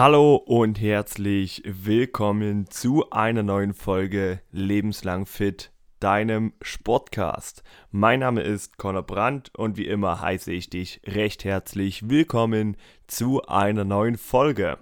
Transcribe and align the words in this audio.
Hallo 0.00 0.36
und 0.36 0.80
herzlich 0.80 1.62
willkommen 1.66 2.70
zu 2.70 3.10
einer 3.10 3.42
neuen 3.42 3.74
Folge 3.74 4.40
Lebenslang 4.50 5.26
Fit, 5.26 5.72
deinem 5.98 6.54
Sportcast. 6.62 7.62
Mein 7.90 8.20
Name 8.20 8.40
ist 8.40 8.78
Conor 8.78 9.02
Brandt 9.02 9.54
und 9.54 9.76
wie 9.76 9.86
immer 9.86 10.22
heiße 10.22 10.50
ich 10.52 10.70
dich 10.70 11.02
recht 11.06 11.44
herzlich 11.44 12.08
willkommen 12.08 12.78
zu 13.08 13.42
einer 13.42 13.84
neuen 13.84 14.16
Folge. 14.16 14.78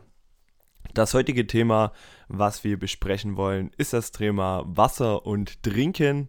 Das 0.94 1.15
heutige 1.15 1.48
Thema, 1.48 1.90
was 2.28 2.62
wir 2.62 2.78
besprechen 2.78 3.37
wollen, 3.37 3.72
ist 3.76 3.94
das 3.94 4.12
Thema 4.12 4.62
Wasser 4.69 5.26
und 5.26 5.64
Trinken. 5.64 6.28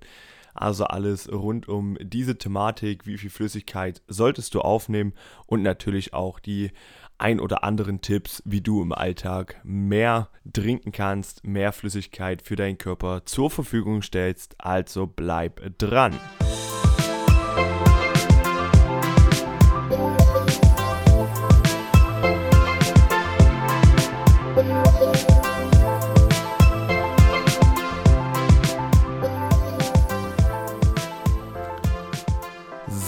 Also 0.55 0.85
alles 0.85 1.31
rund 1.31 1.67
um 1.69 1.95
diese 2.01 2.39
Thematik, 2.39 3.05
wie 3.05 3.19
viel 3.19 3.29
Flüssigkeit 3.29 4.01
solltest 4.07 4.55
du 4.55 4.61
aufnehmen 4.61 5.13
und 5.45 5.61
natürlich 5.61 6.15
auch 6.15 6.39
die 6.39 6.71
ein 7.19 7.39
oder 7.39 7.63
anderen 7.63 8.01
Tipps, 8.01 8.41
wie 8.45 8.61
du 8.61 8.81
im 8.81 8.91
Alltag 8.91 9.59
mehr 9.63 10.29
trinken 10.51 10.91
kannst, 10.91 11.45
mehr 11.45 11.71
Flüssigkeit 11.71 12.41
für 12.41 12.55
deinen 12.55 12.77
Körper 12.77 13.25
zur 13.25 13.51
Verfügung 13.51 14.01
stellst. 14.01 14.55
Also 14.57 15.05
bleib 15.07 15.77
dran. 15.77 16.15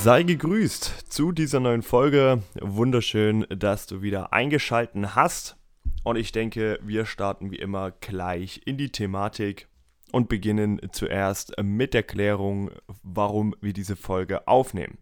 Sei 0.04 0.24
gegrüßt 0.24 1.01
zu 1.22 1.32
dieser 1.32 1.60
neuen 1.60 1.84
Folge. 1.84 2.42
Wunderschön, 2.60 3.46
dass 3.48 3.86
du 3.86 4.02
wieder 4.02 4.34
eingeschalten 4.34 5.14
hast. 5.14 5.56
Und 6.04 6.16
ich 6.16 6.32
denke, 6.32 6.80
wir 6.82 7.06
starten 7.06 7.52
wie 7.52 7.60
immer 7.60 7.92
gleich 7.92 8.60
in 8.66 8.76
die 8.76 8.92
Thematik 8.92 9.68
und 10.12 10.30
beginnen 10.30 10.82
zuerst 10.92 11.54
mit 11.62 11.94
der 11.94 12.02
Klärung, 12.02 12.72
warum 13.04 13.54
wir 13.62 13.72
diese 13.72 13.96
Folge 13.96 14.48
aufnehmen. 14.48 14.98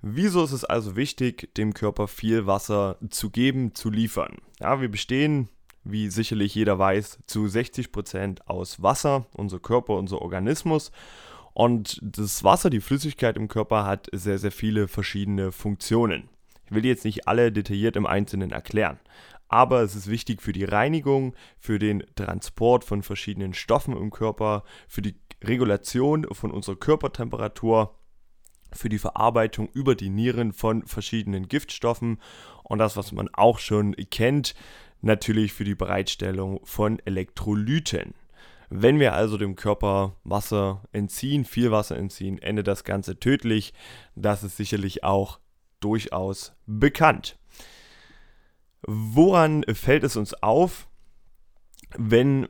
Wieso 0.00 0.42
ist 0.42 0.50
es 0.50 0.64
also 0.64 0.96
wichtig, 0.96 1.54
dem 1.54 1.72
Körper 1.72 2.08
viel 2.08 2.48
Wasser 2.48 2.98
zu 3.08 3.30
geben, 3.30 3.76
zu 3.76 3.90
liefern? 3.90 4.38
Ja, 4.58 4.80
wir 4.80 4.90
bestehen, 4.90 5.48
wie 5.84 6.10
sicherlich 6.10 6.52
jeder 6.56 6.80
weiß, 6.80 7.20
zu 7.28 7.46
60 7.46 7.92
Prozent 7.92 8.48
aus 8.48 8.82
Wasser, 8.82 9.26
unser 9.34 9.60
Körper, 9.60 9.94
unser 9.94 10.20
Organismus. 10.20 10.90
Und 11.54 11.98
das 12.02 12.44
Wasser, 12.44 12.70
die 12.70 12.80
Flüssigkeit 12.80 13.36
im 13.36 13.48
Körper, 13.48 13.84
hat 13.84 14.08
sehr, 14.12 14.38
sehr 14.38 14.52
viele 14.52 14.88
verschiedene 14.88 15.52
Funktionen. 15.52 16.28
Ich 16.66 16.72
will 16.72 16.86
jetzt 16.86 17.04
nicht 17.04 17.28
alle 17.28 17.52
detailliert 17.52 17.96
im 17.96 18.06
Einzelnen 18.06 18.52
erklären. 18.52 18.98
Aber 19.48 19.82
es 19.82 19.94
ist 19.94 20.08
wichtig 20.08 20.40
für 20.40 20.54
die 20.54 20.64
Reinigung, 20.64 21.34
für 21.58 21.78
den 21.78 22.04
Transport 22.14 22.84
von 22.84 23.02
verschiedenen 23.02 23.52
Stoffen 23.52 23.94
im 23.94 24.10
Körper, 24.10 24.64
für 24.88 25.02
die 25.02 25.14
Regulation 25.44 26.26
von 26.32 26.50
unserer 26.50 26.76
Körpertemperatur, 26.76 27.94
für 28.72 28.88
die 28.88 28.98
Verarbeitung 28.98 29.68
über 29.74 29.94
die 29.94 30.08
Nieren 30.08 30.54
von 30.54 30.86
verschiedenen 30.86 31.48
Giftstoffen 31.48 32.18
und 32.62 32.78
das, 32.78 32.96
was 32.96 33.12
man 33.12 33.28
auch 33.34 33.58
schon 33.58 33.94
kennt, 34.10 34.54
natürlich 35.02 35.52
für 35.52 35.64
die 35.64 35.74
Bereitstellung 35.74 36.60
von 36.64 36.98
Elektrolyten. 37.04 38.14
Wenn 38.74 38.98
wir 38.98 39.12
also 39.12 39.36
dem 39.36 39.54
Körper 39.54 40.16
Wasser 40.24 40.82
entziehen, 40.92 41.44
viel 41.44 41.70
Wasser 41.70 41.96
entziehen, 41.96 42.38
endet 42.38 42.66
das 42.66 42.84
Ganze 42.84 43.20
tödlich. 43.20 43.74
Das 44.14 44.42
ist 44.42 44.56
sicherlich 44.56 45.04
auch 45.04 45.40
durchaus 45.80 46.54
bekannt. 46.64 47.38
Woran 48.80 49.62
fällt 49.74 50.04
es 50.04 50.16
uns 50.16 50.32
auf, 50.42 50.88
wenn 51.98 52.48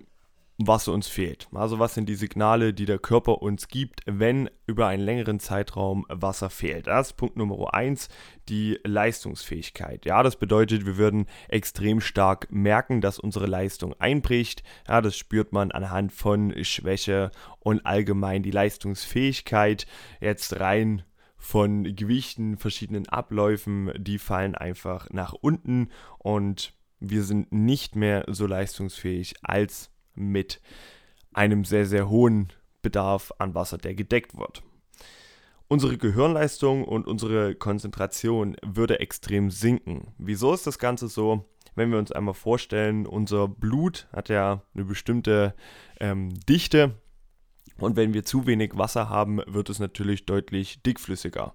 was 0.67 0.89
uns 0.89 1.09
fehlt. 1.09 1.49
Also 1.53 1.79
was 1.79 1.95
sind 1.95 2.09
die 2.09 2.15
Signale, 2.15 2.75
die 2.75 2.85
der 2.85 2.99
Körper 2.99 3.43
uns 3.43 3.69
gibt, 3.69 4.01
wenn 4.07 4.51
über 4.67 4.87
einen 4.87 5.03
längeren 5.03 5.41
Zeitraum 5.41 6.07
Wasser 6.09 6.51
fehlt. 6.51 6.87
Das 6.87 7.09
ist 7.09 7.17
Punkt 7.17 7.37
Nummer 7.37 7.75
1, 7.75 8.09
die 8.49 8.79
Leistungsfähigkeit. 8.85 10.05
Ja, 10.05 10.23
das 10.23 10.37
bedeutet, 10.37 10.87
wir 10.87 10.97
würden 10.97 11.27
extrem 11.49 12.01
stark 12.01 12.51
merken, 12.51 13.01
dass 13.01 13.19
unsere 13.19 13.47
Leistung 13.47 13.95
einbricht. 13.99 14.63
Ja, 14.89 15.01
das 15.01 15.17
spürt 15.17 15.53
man 15.53 15.71
anhand 15.71 16.13
von 16.13 16.53
Schwäche 16.65 17.31
und 17.61 17.87
allgemein 17.87 18.43
die 18.43 18.51
Leistungsfähigkeit. 18.51 19.87
Jetzt 20.21 20.59
rein 20.61 21.03
von 21.37 21.83
Gewichten, 21.97 22.57
verschiedenen 22.57 23.09
Abläufen, 23.09 23.93
die 23.99 24.19
fallen 24.19 24.55
einfach 24.55 25.11
nach 25.11 25.33
unten 25.33 25.89
und 26.19 26.73
wir 27.01 27.25
sind 27.25 27.53
nicht 27.53 27.97
mehr 27.97 28.25
so 28.29 28.47
leistungsfähig 28.47 29.35
als 29.43 29.92
mit 30.15 30.61
einem 31.33 31.65
sehr, 31.65 31.87
sehr 31.87 32.09
hohen 32.09 32.53
Bedarf 32.83 33.33
an 33.39 33.55
Wasser, 33.55 33.79
der 33.79 33.95
gedeckt 33.95 34.37
wird. 34.37 34.63
Unsere 35.69 35.97
Gehirnleistung 35.97 36.85
und 36.85 37.07
unsere 37.07 37.55
Konzentration 37.55 38.57
würde 38.63 39.01
extrem 39.01 39.51
sinken. 39.51 40.13
Wieso 40.19 40.53
ist 40.53 40.67
das 40.67 40.79
Ganze 40.79 41.09
so? 41.09 41.47
Wenn 41.75 41.91
wir 41.91 41.99
uns 41.99 42.13
einmal 42.13 42.35
vorstellen, 42.35 43.07
unser 43.07 43.49
Blut 43.49 44.07
hat 44.13 44.29
ja 44.29 44.63
eine 44.75 44.85
bestimmte 44.85 45.55
ähm, 45.99 46.35
Dichte 46.47 47.01
und 47.79 47.97
wenn 47.97 48.15
wir 48.15 48.25
zu 48.25 48.47
wenig 48.47 48.73
Wasser 48.75 49.09
haben, 49.09 49.41
wird 49.47 49.71
es 49.71 49.79
natürlich 49.79 50.27
deutlich 50.27 50.83
dickflüssiger. 50.83 51.55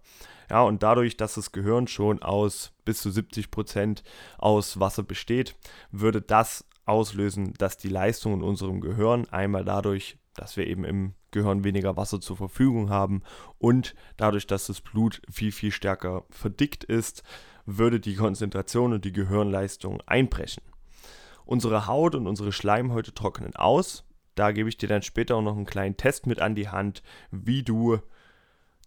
Ja, 0.50 0.62
und 0.64 0.82
dadurch, 0.82 1.18
dass 1.18 1.36
das 1.36 1.52
Gehirn 1.52 1.88
schon 1.88 2.22
aus 2.22 2.72
bis 2.86 3.02
zu 3.02 3.12
70 3.12 3.52
Prozent 3.52 4.04
aus 4.38 4.80
Wasser 4.80 5.04
besteht, 5.04 5.56
würde 5.92 6.22
das 6.22 6.66
auslösen, 6.88 7.54
dass 7.58 7.78
die 7.78 7.90
Leistung 7.90 8.34
in 8.34 8.44
unserem 8.44 8.82
Gehirn 8.82 9.28
einmal 9.30 9.66
dadurch, 9.66 10.18
dass 10.36 10.58
wir 10.58 10.68
eben 10.68 10.84
im 10.84 11.14
Gehirn 11.32 11.64
weniger 11.64 11.98
Wasser 11.98 12.22
zur 12.22 12.38
Verfügung 12.38 12.90
haben 12.90 13.22
und 13.58 13.96
dadurch, 14.18 14.48
dass 14.48 14.68
das 14.68 14.82
Blut 14.82 15.22
viel, 15.30 15.52
viel 15.52 15.72
stärker 15.72 16.24
verdickt 16.30 16.84
ist, 16.84 17.24
würde 17.66 18.00
die 18.00 18.16
Konzentration 18.16 18.94
und 18.94 19.06
die 19.06 19.12
Gehirnleistung 19.12 20.02
einbrechen. 20.06 20.64
Unsere 21.46 21.88
Haut 21.88 22.16
und 22.16 22.28
unsere 22.28 22.52
Schleimhäute 22.52 23.14
trocknen 23.14 23.56
aus. 23.56 24.06
Da 24.36 24.52
gebe 24.52 24.70
ich 24.70 24.78
dir 24.78 24.88
dann 24.88 25.02
später 25.02 25.36
auch 25.36 25.42
noch 25.42 25.56
einen 25.56 25.66
kleinen 25.66 25.98
Test 25.98 26.28
mit 26.28 26.40
an 26.40 26.56
die 26.56 26.70
Hand, 26.70 27.04
wie 27.32 27.64
du 27.64 28.00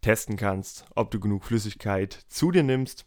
testen 0.00 0.37
kannst, 0.37 0.84
ob 0.94 1.11
du 1.11 1.21
genug 1.21 1.44
Flüssigkeit 1.44 2.12
zu 2.28 2.50
dir 2.50 2.62
nimmst. 2.62 3.06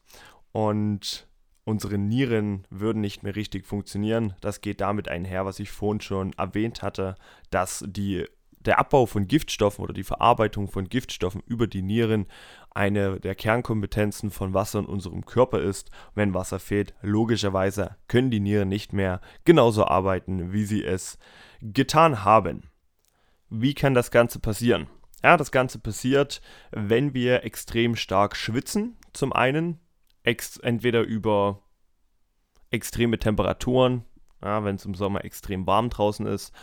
Und 0.52 1.28
unsere 1.66 1.98
Nieren 1.98 2.66
würden 2.70 3.02
nicht 3.02 3.24
mehr 3.24 3.36
richtig 3.36 3.66
funktionieren. 3.66 4.34
Das 4.42 4.62
geht 4.62 4.82
damit 4.82 5.08
einher, 5.08 5.46
was 5.46 5.60
ich 5.60 5.72
vorhin 5.72 6.02
schon 6.02 6.34
erwähnt 6.34 6.82
hatte, 6.82 7.16
dass 7.50 7.84
die, 7.88 8.26
der 8.60 8.80
Abbau 8.80 9.06
von 9.06 9.28
Giftstoffen 9.28 9.84
oder 9.84 9.94
die 9.94 10.04
Verarbeitung 10.04 10.68
von 10.68 10.90
Giftstoffen 10.90 11.42
über 11.46 11.68
die 11.68 11.82
Nieren 11.82 12.28
eine 12.72 13.20
der 13.20 13.36
Kernkompetenzen 13.36 14.32
von 14.32 14.54
Wasser 14.54 14.80
in 14.80 14.86
unserem 14.86 15.26
Körper 15.26 15.62
ist. 15.62 15.90
Wenn 16.16 16.34
Wasser 16.34 16.60
fehlt, 16.60 16.94
logischerweise 17.02 17.96
können 18.08 18.32
die 18.32 18.40
Nieren 18.40 18.70
nicht 18.70 18.94
mehr 18.94 19.22
genauso 19.46 19.86
arbeiten, 19.86 20.52
wie 20.52 20.66
sie 20.66 20.84
es 20.84 21.18
getan 21.62 22.24
haben. 22.24 22.70
Wie 23.50 23.74
kann 23.74 23.94
das 23.94 24.12
Ganze 24.12 24.40
passieren? 24.40 24.88
Ja, 25.24 25.38
das 25.38 25.52
Ganze 25.52 25.80
passiert, 25.80 26.42
wenn 26.72 27.14
wir 27.14 27.46
extrem 27.46 27.96
stark 27.96 28.36
schwitzen, 28.36 28.98
zum 29.14 29.32
einen, 29.32 29.80
entweder 30.24 31.02
über 31.02 31.62
extreme 32.72 33.20
Temperaturen, 33.20 34.04
ja, 34.42 34.64
wenn 34.64 34.76
es 34.76 34.86
im 34.86 34.96
Sommer 34.96 35.24
extrem 35.24 35.68
warm 35.68 35.90
draußen 35.90 36.26
ist, 36.26 36.54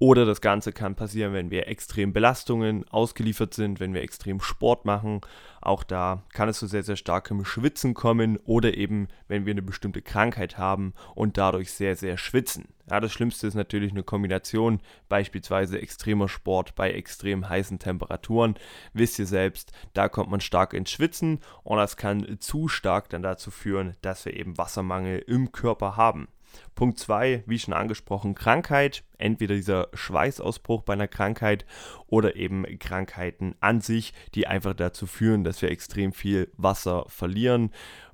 oder 0.00 0.24
das 0.24 0.40
Ganze 0.40 0.72
kann 0.72 0.94
passieren, 0.94 1.34
wenn 1.34 1.50
wir 1.50 1.68
extrem 1.68 2.14
Belastungen 2.14 2.88
ausgeliefert 2.88 3.52
sind, 3.52 3.80
wenn 3.80 3.92
wir 3.92 4.00
extrem 4.00 4.40
Sport 4.40 4.86
machen. 4.86 5.20
Auch 5.60 5.84
da 5.84 6.24
kann 6.32 6.48
es 6.48 6.58
zu 6.58 6.66
sehr, 6.66 6.82
sehr 6.82 6.96
starkem 6.96 7.44
Schwitzen 7.44 7.92
kommen 7.92 8.38
oder 8.38 8.78
eben, 8.78 9.08
wenn 9.28 9.44
wir 9.44 9.50
eine 9.50 9.60
bestimmte 9.60 10.00
Krankheit 10.00 10.56
haben 10.56 10.94
und 11.14 11.36
dadurch 11.36 11.70
sehr, 11.72 11.96
sehr 11.96 12.16
schwitzen. 12.16 12.68
Ja, 12.90 12.98
das 12.98 13.12
Schlimmste 13.12 13.46
ist 13.46 13.54
natürlich 13.54 13.92
eine 13.92 14.02
Kombination, 14.02 14.80
beispielsweise 15.10 15.78
extremer 15.78 16.28
Sport 16.28 16.74
bei 16.76 16.92
extrem 16.92 17.46
heißen 17.46 17.78
Temperaturen. 17.78 18.54
Wisst 18.94 19.18
ihr 19.18 19.26
selbst, 19.26 19.70
da 19.92 20.08
kommt 20.08 20.30
man 20.30 20.40
stark 20.40 20.72
ins 20.72 20.90
Schwitzen 20.90 21.40
und 21.62 21.76
das 21.76 21.98
kann 21.98 22.38
zu 22.40 22.68
stark 22.68 23.10
dann 23.10 23.22
dazu 23.22 23.50
führen, 23.50 23.96
dass 24.00 24.24
wir 24.24 24.32
eben 24.34 24.56
Wassermangel 24.56 25.18
im 25.18 25.52
Körper 25.52 25.98
haben. 25.98 26.28
Punkt 26.74 26.98
2, 26.98 27.44
wie 27.46 27.58
schon 27.58 27.74
angesprochen, 27.74 28.34
Krankheit. 28.34 29.04
Entweder 29.18 29.54
dieser 29.54 29.88
Schweißausbruch 29.94 30.82
bei 30.82 30.94
einer 30.94 31.08
Krankheit 31.08 31.66
oder 32.06 32.36
eben 32.36 32.64
Krankheiten 32.78 33.54
an 33.60 33.80
sich, 33.80 34.12
die 34.34 34.46
einfach 34.46 34.74
dazu 34.74 35.06
führen, 35.06 35.44
dass 35.44 35.62
wir 35.62 35.70
extrem 35.70 36.12
viel 36.12 36.50
Wasser 36.56 37.04
verlieren. 37.08 37.70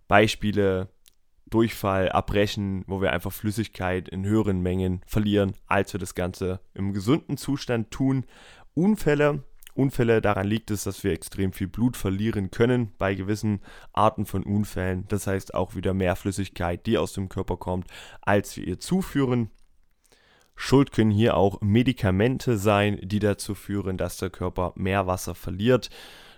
Beispiele 0.09 0.89
Durchfall, 1.49 2.09
Abbrechen, 2.09 2.85
wo 2.89 3.01
wir 3.01 3.13
einfach 3.13 3.33
Flüssigkeit 3.33 4.09
in 4.09 4.25
höheren 4.25 4.61
Mengen 4.61 5.01
verlieren, 5.07 5.55
als 5.67 5.93
wir 5.93 6.01
das 6.01 6.17
Ganze 6.17 6.61
im 6.75 6.93
gesunden 6.93 7.37
Zustand 7.37 7.91
tun. 7.93 8.25
Unfälle 8.75 9.45
Unfälle, 9.77 10.21
daran 10.21 10.47
liegt 10.47 10.71
es, 10.71 10.85
dass 10.85 11.05
wir 11.05 11.13
extrem 11.13 11.53
viel 11.53 11.69
Blut 11.69 11.97
verlieren 11.97 12.51
können 12.51 12.93
bei 12.99 13.15
gewissen 13.15 13.61
Arten 13.93 14.27
von 14.27 14.43
Unfällen. 14.43 15.05
Das 15.09 15.27
heißt 15.27 15.55
auch 15.55 15.75
wieder 15.75 15.95
mehr 15.95 16.17
Flüssigkeit, 16.17 16.87
die 16.87 16.99
aus 16.99 17.13
dem 17.13 17.29
Körper 17.29 17.57
kommt, 17.57 17.89
als 18.23 18.57
wir 18.57 18.67
ihr 18.67 18.81
zuführen. 18.81 19.51
Schuld 20.55 20.91
können 20.91 21.11
hier 21.11 21.37
auch 21.37 21.61
Medikamente 21.61 22.57
sein, 22.57 22.99
die 23.03 23.19
dazu 23.19 23.55
führen, 23.55 23.99
dass 23.99 24.17
der 24.17 24.31
Körper 24.31 24.73
mehr 24.75 25.07
Wasser 25.07 25.35
verliert. 25.35 25.91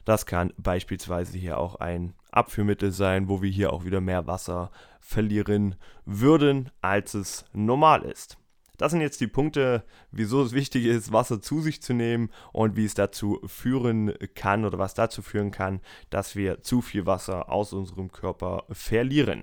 Das 0.05 0.27
kann 0.27 0.53
beispielsweise 0.57 1.39
hier 1.39 1.59
auch 1.59 1.77
ein 1.77 2.15
Abführmittel 2.33 2.91
sein, 2.93 3.29
wo 3.29 3.43
wir 3.43 3.51
hier 3.51 3.73
auch 3.73 3.85
wieder 3.85 4.01
mehr 4.01 4.27
Wasser 4.27 4.71
verlieren 5.01 5.77
würden, 6.05 6.71
als 6.81 7.15
es 7.15 7.45
normal 7.53 8.03
ist. 8.03 8.38
Das 8.79 8.93
sind 8.93 9.01
jetzt 9.01 9.21
die 9.21 9.27
Punkte, 9.27 9.85
wieso 10.13 10.41
es 10.41 10.53
wichtig 10.53 10.87
ist, 10.87 11.13
Wasser 11.13 11.43
zu 11.43 11.61
sich 11.61 11.83
zu 11.83 11.93
nehmen 11.93 12.31
und 12.53 12.77
wie 12.77 12.85
es 12.85 12.95
dazu 12.95 13.41
führen 13.45 14.15
kann 14.35 14.65
oder 14.65 14.79
was 14.79 14.95
dazu 14.95 15.21
führen 15.21 15.51
kann, 15.51 15.81
dass 16.11 16.37
wir 16.37 16.63
zu 16.63 16.81
viel 16.81 17.05
Wasser 17.05 17.51
aus 17.51 17.73
unserem 17.73 18.11
Körper 18.11 18.65
verlieren. 18.71 19.43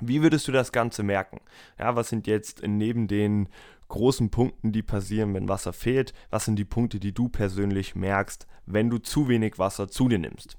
Wie 0.00 0.22
würdest 0.22 0.48
du 0.48 0.52
das 0.52 0.72
Ganze 0.72 1.04
merken? 1.04 1.40
Ja, 1.78 1.94
was 1.94 2.08
sind 2.08 2.26
jetzt 2.26 2.62
neben 2.66 3.06
den 3.06 3.48
großen 3.86 4.30
Punkten, 4.30 4.72
die 4.72 4.82
passieren, 4.82 5.32
wenn 5.34 5.48
Wasser 5.48 5.72
fehlt, 5.72 6.12
was 6.30 6.44
sind 6.44 6.56
die 6.56 6.64
Punkte, 6.64 6.98
die 6.98 7.12
du 7.12 7.28
persönlich 7.28 7.94
merkst, 7.94 8.48
wenn 8.66 8.90
du 8.90 8.98
zu 8.98 9.28
wenig 9.28 9.60
Wasser 9.60 9.86
zu 9.86 10.08
dir 10.08 10.18
nimmst? 10.18 10.58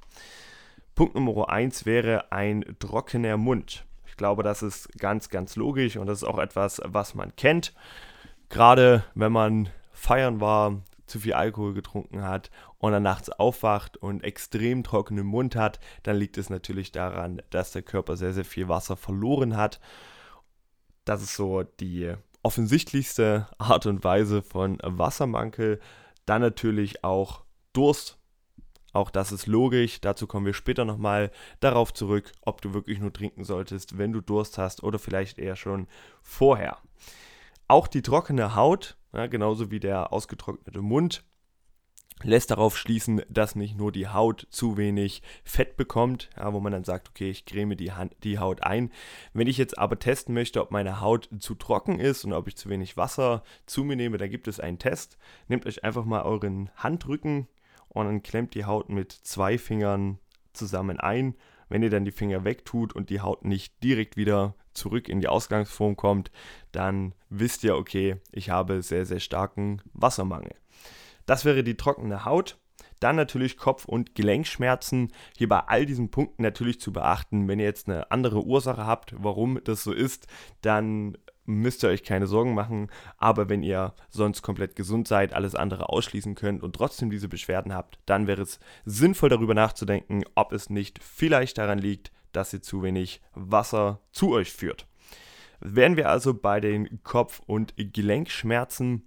Punkt 0.96 1.16
Nummer 1.16 1.50
1 1.50 1.86
wäre 1.86 2.32
ein 2.32 2.64
trockener 2.80 3.36
Mund. 3.36 3.86
Ich 4.16 4.18
glaube, 4.18 4.44
das 4.44 4.64
ist 4.64 4.98
ganz, 4.98 5.28
ganz 5.28 5.58
logisch 5.58 5.98
und 5.98 6.08
das 6.08 6.20
ist 6.20 6.24
auch 6.24 6.38
etwas, 6.38 6.82
was 6.86 7.16
man 7.16 7.36
kennt. 7.36 7.74
Gerade 8.48 9.04
wenn 9.14 9.34
man 9.34 9.68
feiern 9.92 10.40
war, 10.40 10.84
zu 11.06 11.20
viel 11.20 11.34
Alkohol 11.34 11.74
getrunken 11.74 12.22
hat 12.24 12.50
und 12.78 12.94
dann 12.94 13.04
nachts 13.04 13.30
aufwacht 13.30 13.98
und 13.98 14.24
extrem 14.24 14.86
trockenen 14.86 15.26
Mund 15.26 15.58
hat, 15.58 15.82
dann 16.04 16.16
liegt 16.16 16.38
es 16.38 16.50
natürlich 16.50 16.94
daran, 16.94 17.42
dass 17.50 17.74
der 17.74 17.82
Körper 17.82 18.16
sehr, 18.16 18.32
sehr 18.32 18.46
viel 18.46 18.70
Wasser 18.70 18.96
verloren 18.96 19.58
hat. 19.58 19.82
Das 21.04 21.22
ist 21.22 21.36
so 21.36 21.64
die 21.64 22.14
offensichtlichste 22.42 23.50
Art 23.58 23.86
und 23.86 24.06
Weise 24.06 24.44
von 24.44 24.78
Wassermangel. 24.82 25.82
Dann 26.26 26.42
natürlich 26.42 27.04
auch 27.04 27.44
Durst. 27.74 28.18
Auch 28.96 29.10
das 29.10 29.34
ist 29.34 29.46
logisch. 29.46 30.00
Dazu 30.00 30.26
kommen 30.26 30.46
wir 30.46 30.54
später 30.54 30.86
nochmal 30.86 31.30
darauf 31.60 31.94
zurück, 31.94 32.32
ob 32.42 32.62
du 32.62 32.74
wirklich 32.74 33.00
nur 33.00 33.12
trinken 33.12 33.44
solltest, 33.44 33.98
wenn 33.98 34.14
du 34.14 34.22
Durst 34.22 34.58
hast 34.58 34.84
oder 34.84 35.00
vielleicht 35.00 35.38
eher 35.38 35.58
schon 35.58 35.88
vorher. 36.22 36.78
Auch 37.68 37.88
die 37.88 38.02
trockene 38.02 38.56
Haut, 38.56 38.96
ja, 39.14 39.28
genauso 39.28 39.70
wie 39.70 39.82
der 39.82 40.14
ausgetrocknete 40.14 40.82
Mund, 40.82 41.26
lässt 42.24 42.52
darauf 42.52 42.78
schließen, 42.78 43.22
dass 43.28 43.56
nicht 43.56 43.78
nur 43.78 43.92
die 43.92 44.08
Haut 44.08 44.48
zu 44.50 44.78
wenig 44.78 45.22
Fett 45.44 45.76
bekommt, 45.76 46.30
ja, 46.38 46.54
wo 46.54 46.62
man 46.62 46.72
dann 46.72 46.86
sagt, 46.86 47.10
okay, 47.10 47.30
ich 47.30 47.46
creme 47.46 47.76
die, 47.76 47.92
Hand, 47.92 48.16
die 48.24 48.40
Haut 48.40 48.64
ein. 48.64 48.94
Wenn 49.34 49.48
ich 49.48 49.58
jetzt 49.58 49.78
aber 49.78 50.00
testen 50.00 50.34
möchte, 50.34 50.62
ob 50.62 50.72
meine 50.72 51.02
Haut 51.02 51.28
zu 51.40 51.56
trocken 51.56 52.00
ist 52.00 52.24
und 52.24 52.32
ob 52.32 52.48
ich 52.48 52.56
zu 52.56 52.70
wenig 52.70 52.96
Wasser 52.96 53.44
zu 53.66 53.84
mir 53.84 53.98
nehme, 53.98 54.18
dann 54.18 54.30
gibt 54.30 54.48
es 54.48 54.62
einen 54.62 54.80
Test. 54.80 55.18
Nehmt 55.50 55.66
euch 55.66 55.84
einfach 55.84 56.06
mal 56.06 56.22
euren 56.22 56.70
Handrücken, 56.78 57.50
und 57.96 58.06
dann 58.06 58.24
klemmt 58.24 58.54
die 58.54 58.66
Haut 58.66 58.90
mit 58.90 59.12
zwei 59.12 59.58
Fingern 59.58 60.20
zusammen 60.54 61.00
ein. 61.00 61.36
Wenn 61.70 61.82
ihr 61.82 61.90
dann 61.90 62.06
die 62.06 62.12
Finger 62.12 62.44
wegtut 62.44 62.94
und 62.94 63.10
die 63.10 63.22
Haut 63.22 63.44
nicht 63.44 63.84
direkt 63.84 64.18
wieder 64.18 64.56
zurück 64.74 65.10
in 65.10 65.22
die 65.22 65.28
Ausgangsform 65.28 65.96
kommt, 65.96 66.30
dann 66.72 67.16
wisst 67.30 67.64
ihr, 67.64 67.76
okay, 67.76 68.18
ich 68.32 68.50
habe 68.50 68.82
sehr, 68.82 69.06
sehr 69.06 69.20
starken 69.20 69.82
Wassermangel. 69.94 70.54
Das 71.26 71.46
wäre 71.46 71.64
die 71.64 71.78
trockene 71.78 72.26
Haut. 72.26 72.58
Dann 73.00 73.16
natürlich 73.16 73.58
Kopf- 73.58 73.86
und 73.86 74.16
Gelenkschmerzen. 74.16 75.12
Hier 75.38 75.50
bei 75.50 75.60
all 75.60 75.86
diesen 75.86 76.12
Punkten 76.12 76.44
natürlich 76.44 76.80
zu 76.80 76.94
beachten, 76.94 77.48
wenn 77.48 77.60
ihr 77.60 77.66
jetzt 77.66 77.90
eine 77.90 78.12
andere 78.12 78.44
Ursache 78.44 78.86
habt, 78.86 79.16
warum 79.18 79.60
das 79.64 79.84
so 79.84 79.92
ist, 79.92 80.28
dann 80.62 81.18
müsst 81.46 81.84
ihr 81.84 81.90
euch 81.90 82.04
keine 82.04 82.28
Sorgen 82.28 82.54
machen. 82.54 82.90
Aber 83.18 83.50
wenn 83.50 83.64
ihr 83.64 83.94
sonst 84.10 84.42
komplett 84.42 84.76
gesund 84.76 85.08
seid, 85.08 85.34
alles 85.34 85.56
andere 85.56 85.90
ausschließen 85.90 86.36
könnt 86.36 86.64
und 86.64 86.76
trotzdem 86.76 87.10
diese 87.10 87.28
Beschwerden 87.28 87.74
habt, 87.74 88.00
dann 88.06 88.28
wäre 88.28 88.42
es 88.42 88.60
sinnvoll 88.86 89.30
darüber 89.30 89.54
nachzudenken, 89.54 90.24
ob 90.36 90.52
es 90.52 90.70
nicht 90.70 91.04
vielleicht 91.04 91.58
daran 91.58 91.80
liegt, 91.80 92.12
dass 92.32 92.54
ihr 92.54 92.62
zu 92.62 92.84
wenig 92.84 93.22
Wasser 93.34 94.02
zu 94.12 94.32
euch 94.34 94.52
führt. 94.52 94.88
Wären 95.60 95.96
wir 95.96 96.10
also 96.10 96.34
bei 96.34 96.60
den 96.60 97.02
Kopf- 97.04 97.42
und 97.46 97.74
Gelenkschmerzen, 97.78 99.04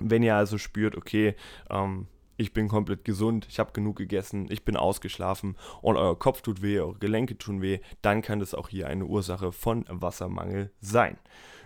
wenn 0.00 0.22
ihr 0.22 0.34
also 0.34 0.58
spürt, 0.58 0.96
okay, 0.96 1.36
ähm, 1.70 2.08
ich 2.36 2.52
bin 2.52 2.68
komplett 2.68 3.04
gesund, 3.04 3.46
ich 3.48 3.58
habe 3.58 3.72
genug 3.72 3.96
gegessen, 3.96 4.46
ich 4.50 4.64
bin 4.64 4.76
ausgeschlafen 4.76 5.56
und 5.82 5.96
euer 5.96 6.18
Kopf 6.18 6.42
tut 6.42 6.62
weh, 6.62 6.80
eure 6.80 6.98
Gelenke 6.98 7.38
tun 7.38 7.62
weh, 7.62 7.80
dann 8.02 8.22
kann 8.22 8.40
das 8.40 8.54
auch 8.54 8.68
hier 8.68 8.88
eine 8.88 9.04
Ursache 9.04 9.52
von 9.52 9.84
Wassermangel 9.88 10.72
sein. 10.80 11.18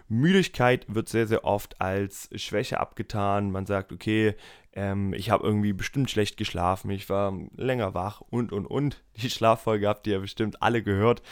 Müdigkeit 0.08 0.86
wird 0.88 1.08
sehr, 1.08 1.26
sehr 1.26 1.44
oft 1.44 1.80
als 1.80 2.30
Schwäche 2.34 2.80
abgetan. 2.80 3.50
Man 3.50 3.66
sagt, 3.66 3.92
okay, 3.92 4.34
ähm, 4.72 5.12
ich 5.12 5.30
habe 5.30 5.44
irgendwie 5.44 5.74
bestimmt 5.74 6.10
schlecht 6.10 6.36
geschlafen, 6.36 6.90
ich 6.90 7.10
war 7.10 7.38
länger 7.56 7.94
wach 7.94 8.22
und, 8.22 8.52
und, 8.52 8.66
und. 8.66 9.02
Die 9.16 9.30
Schlaffolge 9.30 9.86
habt 9.86 10.06
ihr 10.06 10.14
ja 10.14 10.18
bestimmt 10.20 10.62
alle 10.62 10.82
gehört. 10.82 11.22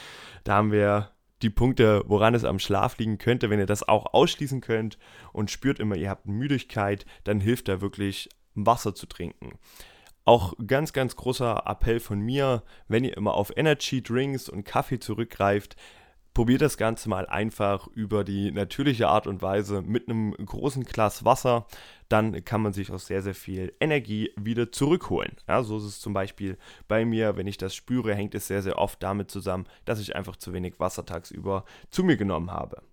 Da 0.43 0.55
haben 0.55 0.71
wir 0.71 1.09
die 1.41 1.49
Punkte, 1.49 2.03
woran 2.07 2.33
es 2.33 2.43
am 2.43 2.59
Schlaf 2.59 2.97
liegen 2.97 3.17
könnte. 3.17 3.49
Wenn 3.49 3.59
ihr 3.59 3.65
das 3.65 3.87
auch 3.87 4.13
ausschließen 4.13 4.61
könnt 4.61 4.97
und 5.33 5.51
spürt 5.51 5.79
immer, 5.79 5.95
ihr 5.95 6.09
habt 6.09 6.27
Müdigkeit, 6.27 7.05
dann 7.23 7.39
hilft 7.39 7.67
da 7.67 7.81
wirklich 7.81 8.29
Wasser 8.65 8.95
zu 8.95 9.05
trinken. 9.05 9.57
Auch 10.25 10.53
ganz, 10.65 10.91
ganz 10.91 11.15
großer 11.15 11.63
Appell 11.65 11.99
von 11.99 12.19
mir, 12.19 12.63
wenn 12.87 13.03
ihr 13.03 13.15
immer 13.15 13.33
auf 13.33 13.55
Energy 13.55 14.03
Drinks 14.03 14.49
und 14.49 14.65
Kaffee 14.65 14.99
zurückgreift, 14.99 15.77
probiert 16.37 16.61
das 16.61 16.77
Ganze 16.77 17.09
mal 17.09 17.25
einfach 17.25 17.87
über 17.87 18.23
die 18.23 18.51
natürliche 18.51 19.07
Art 19.07 19.25
und 19.25 19.41
Weise 19.41 19.81
mit 19.81 20.07
einem 20.07 20.33
großen 20.33 20.83
Glas 20.83 21.25
Wasser. 21.25 21.65
Dann 22.09 22.45
kann 22.45 22.61
man 22.61 22.73
sich 22.73 22.91
auch 22.91 22.99
sehr, 22.99 23.23
sehr 23.23 23.33
viel 23.33 23.73
Energie 23.79 24.31
wieder 24.35 24.71
zurückholen. 24.71 25.35
Ja, 25.47 25.63
so 25.63 25.77
ist 25.77 25.85
es 25.85 25.99
zum 25.99 26.13
Beispiel 26.13 26.59
bei 26.87 27.05
mir, 27.05 27.37
wenn 27.37 27.47
ich 27.47 27.57
das 27.57 27.73
spüre, 27.73 28.13
hängt 28.13 28.35
es 28.35 28.45
sehr, 28.45 28.61
sehr 28.61 28.77
oft 28.77 29.01
damit 29.01 29.31
zusammen, 29.31 29.65
dass 29.85 29.99
ich 29.99 30.15
einfach 30.15 30.35
zu 30.35 30.53
wenig 30.53 30.79
Wasser 30.79 31.07
tagsüber 31.07 31.65
zu 31.89 32.03
mir 32.03 32.17
genommen 32.17 32.51
habe. 32.51 32.83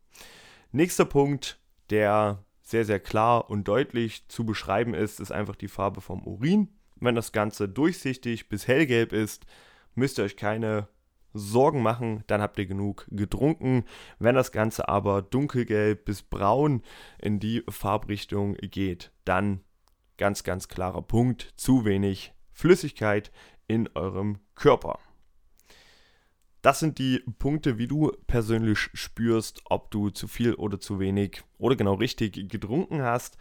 Nächster 0.72 1.04
Punkt, 1.04 1.58
der 1.90 2.42
sehr, 2.64 2.84
sehr 2.84 2.98
klar 2.98 3.50
und 3.50 3.68
deutlich 3.68 4.26
zu 4.28 4.44
beschreiben 4.44 4.94
ist, 4.94 5.20
ist 5.20 5.30
einfach 5.30 5.54
die 5.54 5.68
Farbe 5.68 6.00
vom 6.00 6.26
Urin. 6.26 6.68
Wenn 6.96 7.14
das 7.14 7.32
Ganze 7.32 7.68
durchsichtig 7.68 8.48
bis 8.48 8.66
hellgelb 8.66 9.12
ist, 9.12 9.46
müsst 9.94 10.18
ihr 10.18 10.24
euch 10.24 10.36
keine 10.36 10.88
Sorgen 11.34 11.82
machen, 11.82 12.24
dann 12.28 12.40
habt 12.40 12.58
ihr 12.58 12.66
genug 12.66 13.06
getrunken. 13.10 13.84
Wenn 14.18 14.34
das 14.34 14.50
Ganze 14.50 14.88
aber 14.88 15.20
dunkelgelb 15.20 16.04
bis 16.04 16.22
braun 16.22 16.82
in 17.20 17.38
die 17.38 17.62
Farbrichtung 17.68 18.54
geht, 18.54 19.12
dann 19.24 19.60
ganz, 20.16 20.44
ganz 20.44 20.68
klarer 20.68 21.02
Punkt, 21.02 21.52
zu 21.56 21.84
wenig 21.84 22.32
Flüssigkeit 22.52 23.30
in 23.66 23.88
eurem 23.94 24.38
Körper. 24.54 24.98
Das 26.64 26.78
sind 26.78 26.98
die 26.98 27.22
Punkte, 27.38 27.76
wie 27.76 27.86
du 27.86 28.10
persönlich 28.26 28.78
spürst, 28.94 29.60
ob 29.66 29.90
du 29.90 30.08
zu 30.08 30.26
viel 30.26 30.54
oder 30.54 30.80
zu 30.80 30.98
wenig 30.98 31.42
oder 31.58 31.76
genau 31.76 31.92
richtig 31.92 32.48
getrunken 32.48 33.02
hast. 33.02 33.36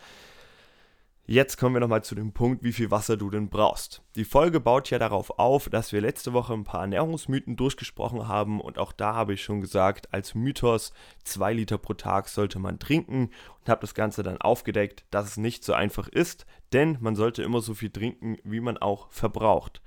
Jetzt 1.26 1.56
kommen 1.56 1.74
wir 1.74 1.80
nochmal 1.80 2.04
zu 2.04 2.16
dem 2.16 2.34
Punkt, 2.34 2.66
wie 2.66 2.74
viel 2.74 2.92
Wasser 2.92 3.16
du 3.16 3.30
denn 3.30 3.48
brauchst. 3.48 4.02
Die 4.18 4.26
Folge 4.26 4.60
baut 4.60 4.90
ja 4.90 5.00
darauf 5.00 5.40
auf, 5.40 5.70
dass 5.70 5.94
wir 5.94 6.02
letzte 6.02 6.34
Woche 6.34 6.52
ein 6.52 6.66
paar 6.66 6.82
Ernährungsmythen 6.82 7.56
durchgesprochen 7.56 8.28
haben 8.28 8.60
und 8.60 8.78
auch 8.78 8.92
da 8.92 9.14
habe 9.14 9.36
ich 9.36 9.42
schon 9.42 9.62
gesagt, 9.62 10.14
als 10.14 10.36
Mythos 10.36 10.92
2 11.24 11.54
Liter 11.54 11.78
pro 11.78 11.94
Tag 11.94 12.28
sollte 12.28 12.60
man 12.60 12.78
trinken 12.78 13.30
und 13.62 13.70
habe 13.70 13.80
das 13.80 13.94
Ganze 13.94 14.24
dann 14.24 14.42
aufgedeckt, 14.42 15.06
dass 15.12 15.28
es 15.28 15.38
nicht 15.38 15.64
so 15.64 15.72
einfach 15.72 16.10
ist, 16.10 16.46
denn 16.74 16.98
man 17.00 17.16
sollte 17.16 17.42
immer 17.42 17.62
so 17.62 17.74
viel 17.74 17.90
trinken, 17.90 18.36
wie 18.44 18.60
man 18.60 18.78
auch 18.78 19.10
verbraucht. 19.12 19.82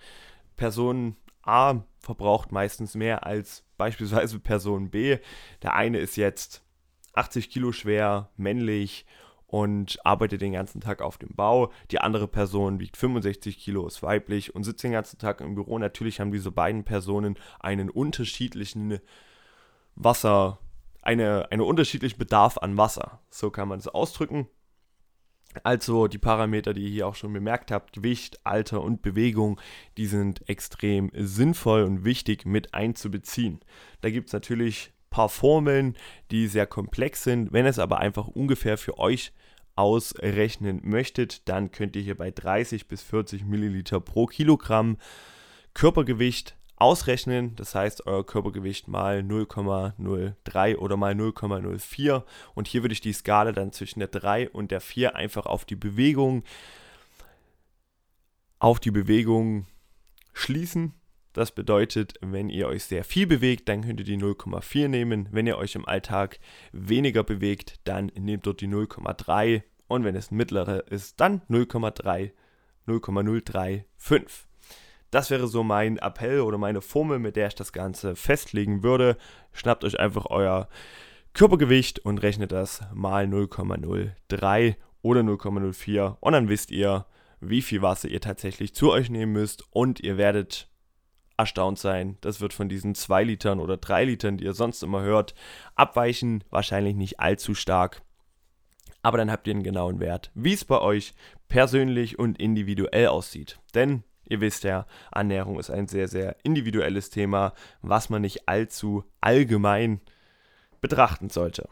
Personen 0.57 1.19
A 1.47 1.85
verbraucht 1.99 2.53
meistens 2.53 2.95
mehr 2.95 3.27
als 3.27 3.65
beispielsweise 3.77 4.39
Person 4.39 4.91
B. 4.91 5.19
Der 5.63 5.75
eine 5.75 5.99
ist 5.99 6.17
jetzt 6.17 6.63
80 7.15 7.51
Kilo 7.51 7.73
schwer, 7.73 8.31
männlich 8.37 9.07
und 9.47 10.05
arbeitet 10.05 10.41
den 10.41 10.53
ganzen 10.53 10.81
Tag 10.81 11.01
auf 11.01 11.19
dem 11.19 11.35
Bau. 11.35 11.73
Die 11.91 12.01
andere 12.01 12.29
Person 12.29 12.81
wiegt 12.81 12.97
65 12.97 13.59
Kilo, 13.59 13.87
ist 13.87 14.03
weiblich 14.03 14.55
und 14.55 14.65
sitzt 14.65 14.83
den 14.83 14.93
ganzen 14.93 15.19
Tag 15.19 15.41
im 15.41 15.55
Büro. 15.55 15.79
Natürlich 15.79 16.21
haben 16.21 16.33
diese 16.33 16.51
beiden 16.51 16.85
Personen 16.85 17.39
einen 17.61 17.89
unterschiedlichen 17.89 18.99
Wasser, 19.95 20.59
eine, 21.03 21.51
einen 21.51 21.63
unterschiedlichen 21.63 22.19
Bedarf 22.19 22.59
an 22.59 22.77
Wasser. 22.77 23.21
So 23.31 23.51
kann 23.51 23.69
man 23.69 23.79
es 23.79 23.89
ausdrücken. 23.89 24.49
Also 25.65 26.09
die 26.09 26.19
Parameter, 26.19 26.73
die 26.75 26.83
ihr 26.83 26.91
hier 26.91 27.07
auch 27.07 27.15
schon 27.15 27.33
bemerkt 27.33 27.71
habt, 27.71 27.93
Gewicht, 27.93 28.41
Alter 28.45 28.83
und 28.83 29.03
Bewegung, 29.03 29.61
die 29.97 30.07
sind 30.07 30.49
extrem 30.49 31.11
sinnvoll 31.15 31.85
und 31.85 32.05
wichtig 32.05 32.47
mit 32.47 32.75
einzubeziehen. 32.75 33.61
Da 34.01 34.11
gibt 34.11 34.29
es 34.29 34.33
natürlich 34.33 34.89
ein 34.89 35.11
paar 35.11 35.29
Formeln, 35.29 35.97
die 36.31 36.47
sehr 36.47 36.67
komplex 36.67 37.25
sind. 37.25 37.53
Wenn 37.53 37.67
es 37.67 37.79
aber 37.79 37.99
einfach 37.99 38.29
ungefähr 38.29 38.79
für 38.79 38.99
euch 38.99 39.33
ausrechnen 39.77 40.81
möchtet, 40.85 41.49
dann 41.49 41.71
könnt 41.71 41.97
ihr 41.97 42.03
hier 42.03 42.17
bei 42.17 42.31
30 42.31 42.89
bis 42.89 43.03
40 43.03 43.45
Milliliter 43.45 44.01
pro 44.01 44.27
Kilogramm 44.27 44.97
Körpergewicht 45.75 46.57
ausrechnen. 46.77 47.57
Das 47.57 47.75
heißt, 47.75 48.07
euer 48.07 48.25
Körpergewicht 48.25 48.89
mal 48.89 49.21
0,03 49.21 50.77
oder 50.77 50.97
mal 50.97 51.15
0,04. 51.15 52.23
Und 52.55 52.69
hier 52.69 52.83
würde 52.83 52.93
ich 52.93 53.01
die 53.01 53.13
Skala 53.13 53.53
dann 53.53 53.73
zwischen 53.73 54.01
der 54.01 54.09
3 54.09 54.51
und 54.51 54.71
der 54.71 54.81
4 54.81 55.17
einfach 55.17 55.47
auf 55.47 55.65
die 55.65 55.77
Bewegung, 55.77 56.45
auf 58.59 58.81
die 58.81 58.91
Bewegung 58.91 59.67
schließen. 60.33 60.95
Das 61.33 61.53
bedeutet, 61.53 62.15
wenn 62.23 62.49
ihr 62.49 62.67
euch 62.67 62.85
sehr 62.85 63.05
viel 63.05 63.27
bewegt, 63.27 63.69
dann 63.69 63.83
könnt 63.83 64.01
ihr 64.01 64.07
die 64.07 64.17
0,4 64.17 64.89
nehmen. 64.89 65.29
Wenn 65.33 65.47
ihr 65.47 65.59
euch 65.59 65.75
im 65.75 65.87
Alltag 65.87 66.39
weniger 66.73 67.25
bewegt, 67.25 67.79
dann 67.85 68.07
nehmt 68.19 68.47
dort 68.47 68.63
die 68.63 68.69
0,3. 68.69 69.63
Und 69.87 70.05
wenn 70.05 70.17
es 70.17 70.31
mittlere 70.31 70.79
ist, 70.89 71.21
dann 71.21 71.43
0,3, 71.51 72.33
0,035. 72.87 74.47
Das 75.11 75.31
wäre 75.31 75.47
so 75.47 75.63
mein 75.63 75.99
Appell 75.99 76.41
oder 76.41 76.59
meine 76.59 76.81
Formel, 76.81 77.19
mit 77.19 77.37
der 77.37 77.49
ich 77.49 77.55
das 77.55 77.73
Ganze 77.73 78.17
festlegen 78.17 78.83
würde. 78.83 79.17
Schnappt 79.53 79.85
euch 79.85 79.99
einfach 79.99 80.27
euer 80.27 80.69
Körpergewicht 81.33 81.99
und 82.01 82.19
rechnet 82.19 82.53
das 82.53 82.83
mal 82.95 83.27
0,03 83.27 84.77
oder 85.03 85.21
0,04 85.21 86.17
und 86.21 86.33
dann 86.33 86.49
wisst 86.49 86.71
ihr, 86.71 87.07
wie 87.41 87.63
viel 87.63 87.83
Wasser 87.83 88.09
ihr 88.09 88.21
tatsächlich 88.21 88.75
zu 88.75 88.91
euch 88.91 89.11
nehmen 89.11 89.33
müsst 89.33 89.65
und 89.71 90.01
ihr 90.01 90.17
werdet 90.17 90.69
erstaunt 91.37 91.79
sein. 91.79 92.17
Das 92.23 92.41
wird 92.41 92.55
von 92.55 92.69
diesen 92.69 92.95
2 92.95 93.25
Litern 93.25 93.61
oder 93.61 93.77
3 93.77 94.07
Litern, 94.07 94.39
die 94.39 94.45
ihr 94.45 94.55
sonst 94.55 94.83
immer 94.83 95.03
hört, 95.03 95.35
abweichen. 95.75 96.43
Wahrscheinlich 96.51 96.97
nicht 96.97 97.21
allzu 97.21 97.55
stark. 97.55 98.03
Aber 99.03 99.19
dann 99.19 99.31
habt 99.31 99.47
ihr 99.47 99.53
einen 99.53 99.63
genauen 99.63 100.01
Wert, 100.01 100.33
wie 100.35 100.55
es 100.55 100.65
bei 100.65 100.81
euch 100.81 101.13
persönlich 101.49 102.19
und 102.19 102.41
individuell 102.41 103.09
aussieht. 103.09 103.61
Denn 103.75 104.03
Ihr 104.29 104.41
wisst 104.41 104.65
ja, 104.65 104.87
Ernährung 105.13 105.59
ist 105.59 105.71
ein 105.71 105.87
sehr, 105.87 106.09
sehr 106.09 106.37
individuelles 106.43 107.11
Thema, 107.11 107.53
was 107.83 108.11
man 108.11 108.23
nicht 108.23 108.49
allzu 108.49 109.05
allgemein 109.21 110.01
betrachten 110.81 111.31
sollte. 111.31 111.69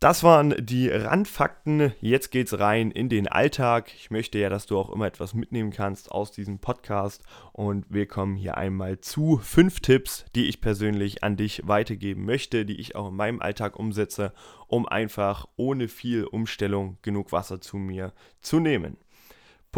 Das 0.00 0.22
waren 0.22 0.54
die 0.64 0.88
Randfakten. 0.88 1.92
Jetzt 2.00 2.30
geht's 2.30 2.60
rein 2.60 2.92
in 2.92 3.08
den 3.08 3.26
Alltag. 3.26 3.92
Ich 3.96 4.12
möchte 4.12 4.38
ja, 4.38 4.48
dass 4.48 4.66
du 4.66 4.78
auch 4.78 4.90
immer 4.90 5.08
etwas 5.08 5.34
mitnehmen 5.34 5.72
kannst 5.72 6.12
aus 6.12 6.30
diesem 6.30 6.60
Podcast. 6.60 7.24
Und 7.52 7.84
wir 7.88 8.06
kommen 8.06 8.36
hier 8.36 8.56
einmal 8.56 9.00
zu 9.00 9.38
fünf 9.42 9.80
Tipps, 9.80 10.24
die 10.36 10.46
ich 10.46 10.60
persönlich 10.60 11.24
an 11.24 11.36
dich 11.36 11.62
weitergeben 11.66 12.24
möchte, 12.26 12.64
die 12.64 12.78
ich 12.78 12.94
auch 12.94 13.08
in 13.08 13.16
meinem 13.16 13.42
Alltag 13.42 13.76
umsetze, 13.76 14.32
um 14.68 14.86
einfach 14.86 15.48
ohne 15.56 15.88
viel 15.88 16.26
Umstellung 16.26 16.98
genug 17.02 17.32
Wasser 17.32 17.60
zu 17.60 17.76
mir 17.76 18.12
zu 18.40 18.60
nehmen. 18.60 18.98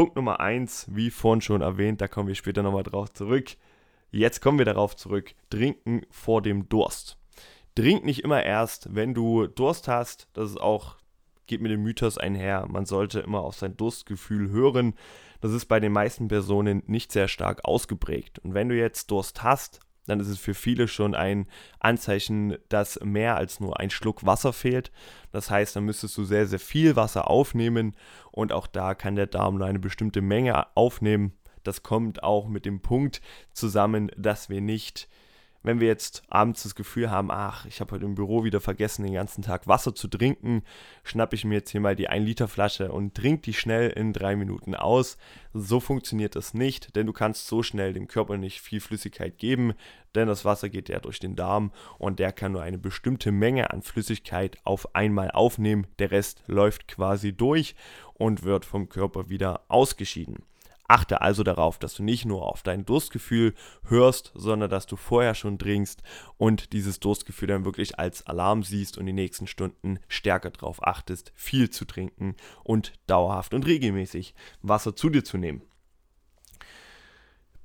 Punkt 0.00 0.16
Nummer 0.16 0.40
1, 0.40 0.86
wie 0.92 1.10
vorhin 1.10 1.42
schon 1.42 1.60
erwähnt, 1.60 2.00
da 2.00 2.08
kommen 2.08 2.26
wir 2.26 2.34
später 2.34 2.62
nochmal 2.62 2.84
drauf 2.84 3.12
zurück. 3.12 3.50
Jetzt 4.10 4.40
kommen 4.40 4.56
wir 4.56 4.64
darauf 4.64 4.96
zurück. 4.96 5.34
Trinken 5.50 6.06
vor 6.08 6.40
dem 6.40 6.70
Durst. 6.70 7.18
Trink 7.74 8.02
nicht 8.06 8.24
immer 8.24 8.42
erst, 8.42 8.94
wenn 8.94 9.12
du 9.12 9.46
Durst 9.46 9.88
hast. 9.88 10.28
Das 10.32 10.48
ist 10.48 10.58
auch, 10.58 10.96
geht 11.46 11.60
mit 11.60 11.70
dem 11.70 11.82
Mythos 11.82 12.16
einher. 12.16 12.66
Man 12.66 12.86
sollte 12.86 13.20
immer 13.20 13.40
auf 13.40 13.56
sein 13.56 13.76
Durstgefühl 13.76 14.48
hören. 14.48 14.94
Das 15.42 15.52
ist 15.52 15.66
bei 15.66 15.80
den 15.80 15.92
meisten 15.92 16.28
Personen 16.28 16.82
nicht 16.86 17.12
sehr 17.12 17.28
stark 17.28 17.66
ausgeprägt. 17.66 18.38
Und 18.38 18.54
wenn 18.54 18.70
du 18.70 18.76
jetzt 18.78 19.10
Durst 19.10 19.42
hast 19.42 19.80
dann 20.06 20.20
ist 20.20 20.28
es 20.28 20.38
für 20.38 20.54
viele 20.54 20.88
schon 20.88 21.14
ein 21.14 21.46
Anzeichen, 21.78 22.56
dass 22.68 23.00
mehr 23.00 23.36
als 23.36 23.60
nur 23.60 23.78
ein 23.78 23.90
Schluck 23.90 24.24
Wasser 24.26 24.52
fehlt. 24.52 24.90
Das 25.32 25.50
heißt, 25.50 25.76
dann 25.76 25.84
müsstest 25.84 26.16
du 26.16 26.24
sehr, 26.24 26.46
sehr 26.46 26.58
viel 26.58 26.96
Wasser 26.96 27.30
aufnehmen 27.30 27.96
und 28.32 28.52
auch 28.52 28.66
da 28.66 28.94
kann 28.94 29.16
der 29.16 29.26
Darm 29.26 29.58
nur 29.58 29.66
eine 29.66 29.78
bestimmte 29.78 30.20
Menge 30.20 30.66
aufnehmen. 30.76 31.32
Das 31.62 31.82
kommt 31.82 32.22
auch 32.22 32.48
mit 32.48 32.64
dem 32.64 32.80
Punkt 32.80 33.20
zusammen, 33.52 34.10
dass 34.16 34.48
wir 34.48 34.60
nicht 34.60 35.08
wenn 35.62 35.80
wir 35.80 35.88
jetzt 35.88 36.22
abends 36.28 36.62
das 36.62 36.74
Gefühl 36.74 37.10
haben, 37.10 37.30
ach, 37.30 37.66
ich 37.66 37.80
habe 37.80 37.92
heute 37.92 38.06
im 38.06 38.14
Büro 38.14 38.44
wieder 38.44 38.60
vergessen, 38.60 39.04
den 39.04 39.14
ganzen 39.14 39.42
Tag 39.42 39.66
Wasser 39.66 39.94
zu 39.94 40.08
trinken, 40.08 40.62
schnappe 41.04 41.36
ich 41.36 41.44
mir 41.44 41.56
jetzt 41.56 41.70
hier 41.70 41.80
mal 41.80 41.96
die 41.96 42.08
1 42.08 42.24
Liter 42.24 42.48
Flasche 42.48 42.92
und 42.92 43.14
trinke 43.14 43.42
die 43.42 43.54
schnell 43.54 43.90
in 43.90 44.12
drei 44.12 44.36
Minuten 44.36 44.74
aus. 44.74 45.18
So 45.52 45.80
funktioniert 45.80 46.34
das 46.34 46.54
nicht, 46.54 46.96
denn 46.96 47.06
du 47.06 47.12
kannst 47.12 47.46
so 47.46 47.62
schnell 47.62 47.92
dem 47.92 48.08
Körper 48.08 48.38
nicht 48.38 48.60
viel 48.60 48.80
Flüssigkeit 48.80 49.36
geben, 49.36 49.74
denn 50.14 50.28
das 50.28 50.44
Wasser 50.44 50.68
geht 50.68 50.88
ja 50.88 50.98
durch 50.98 51.18
den 51.18 51.36
Darm 51.36 51.72
und 51.98 52.18
der 52.18 52.32
kann 52.32 52.52
nur 52.52 52.62
eine 52.62 52.78
bestimmte 52.78 53.30
Menge 53.30 53.70
an 53.70 53.82
Flüssigkeit 53.82 54.56
auf 54.64 54.94
einmal 54.94 55.30
aufnehmen. 55.30 55.86
Der 55.98 56.10
Rest 56.10 56.42
läuft 56.46 56.88
quasi 56.88 57.32
durch 57.32 57.74
und 58.14 58.44
wird 58.44 58.64
vom 58.64 58.88
Körper 58.88 59.28
wieder 59.28 59.62
ausgeschieden. 59.68 60.44
Achte 60.90 61.20
also 61.20 61.44
darauf, 61.44 61.78
dass 61.78 61.94
du 61.94 62.02
nicht 62.02 62.24
nur 62.24 62.48
auf 62.48 62.64
dein 62.64 62.84
Durstgefühl 62.84 63.54
hörst, 63.86 64.32
sondern 64.34 64.68
dass 64.68 64.88
du 64.88 64.96
vorher 64.96 65.36
schon 65.36 65.56
trinkst 65.56 66.02
und 66.36 66.72
dieses 66.72 66.98
Durstgefühl 66.98 67.46
dann 67.46 67.64
wirklich 67.64 68.00
als 68.00 68.26
Alarm 68.26 68.64
siehst 68.64 68.98
und 68.98 69.06
die 69.06 69.12
nächsten 69.12 69.46
Stunden 69.46 70.00
stärker 70.08 70.50
darauf 70.50 70.84
achtest, 70.84 71.30
viel 71.36 71.70
zu 71.70 71.84
trinken 71.84 72.34
und 72.64 72.92
dauerhaft 73.06 73.54
und 73.54 73.66
regelmäßig 73.66 74.34
Wasser 74.62 74.96
zu 74.96 75.10
dir 75.10 75.22
zu 75.22 75.38
nehmen. 75.38 75.62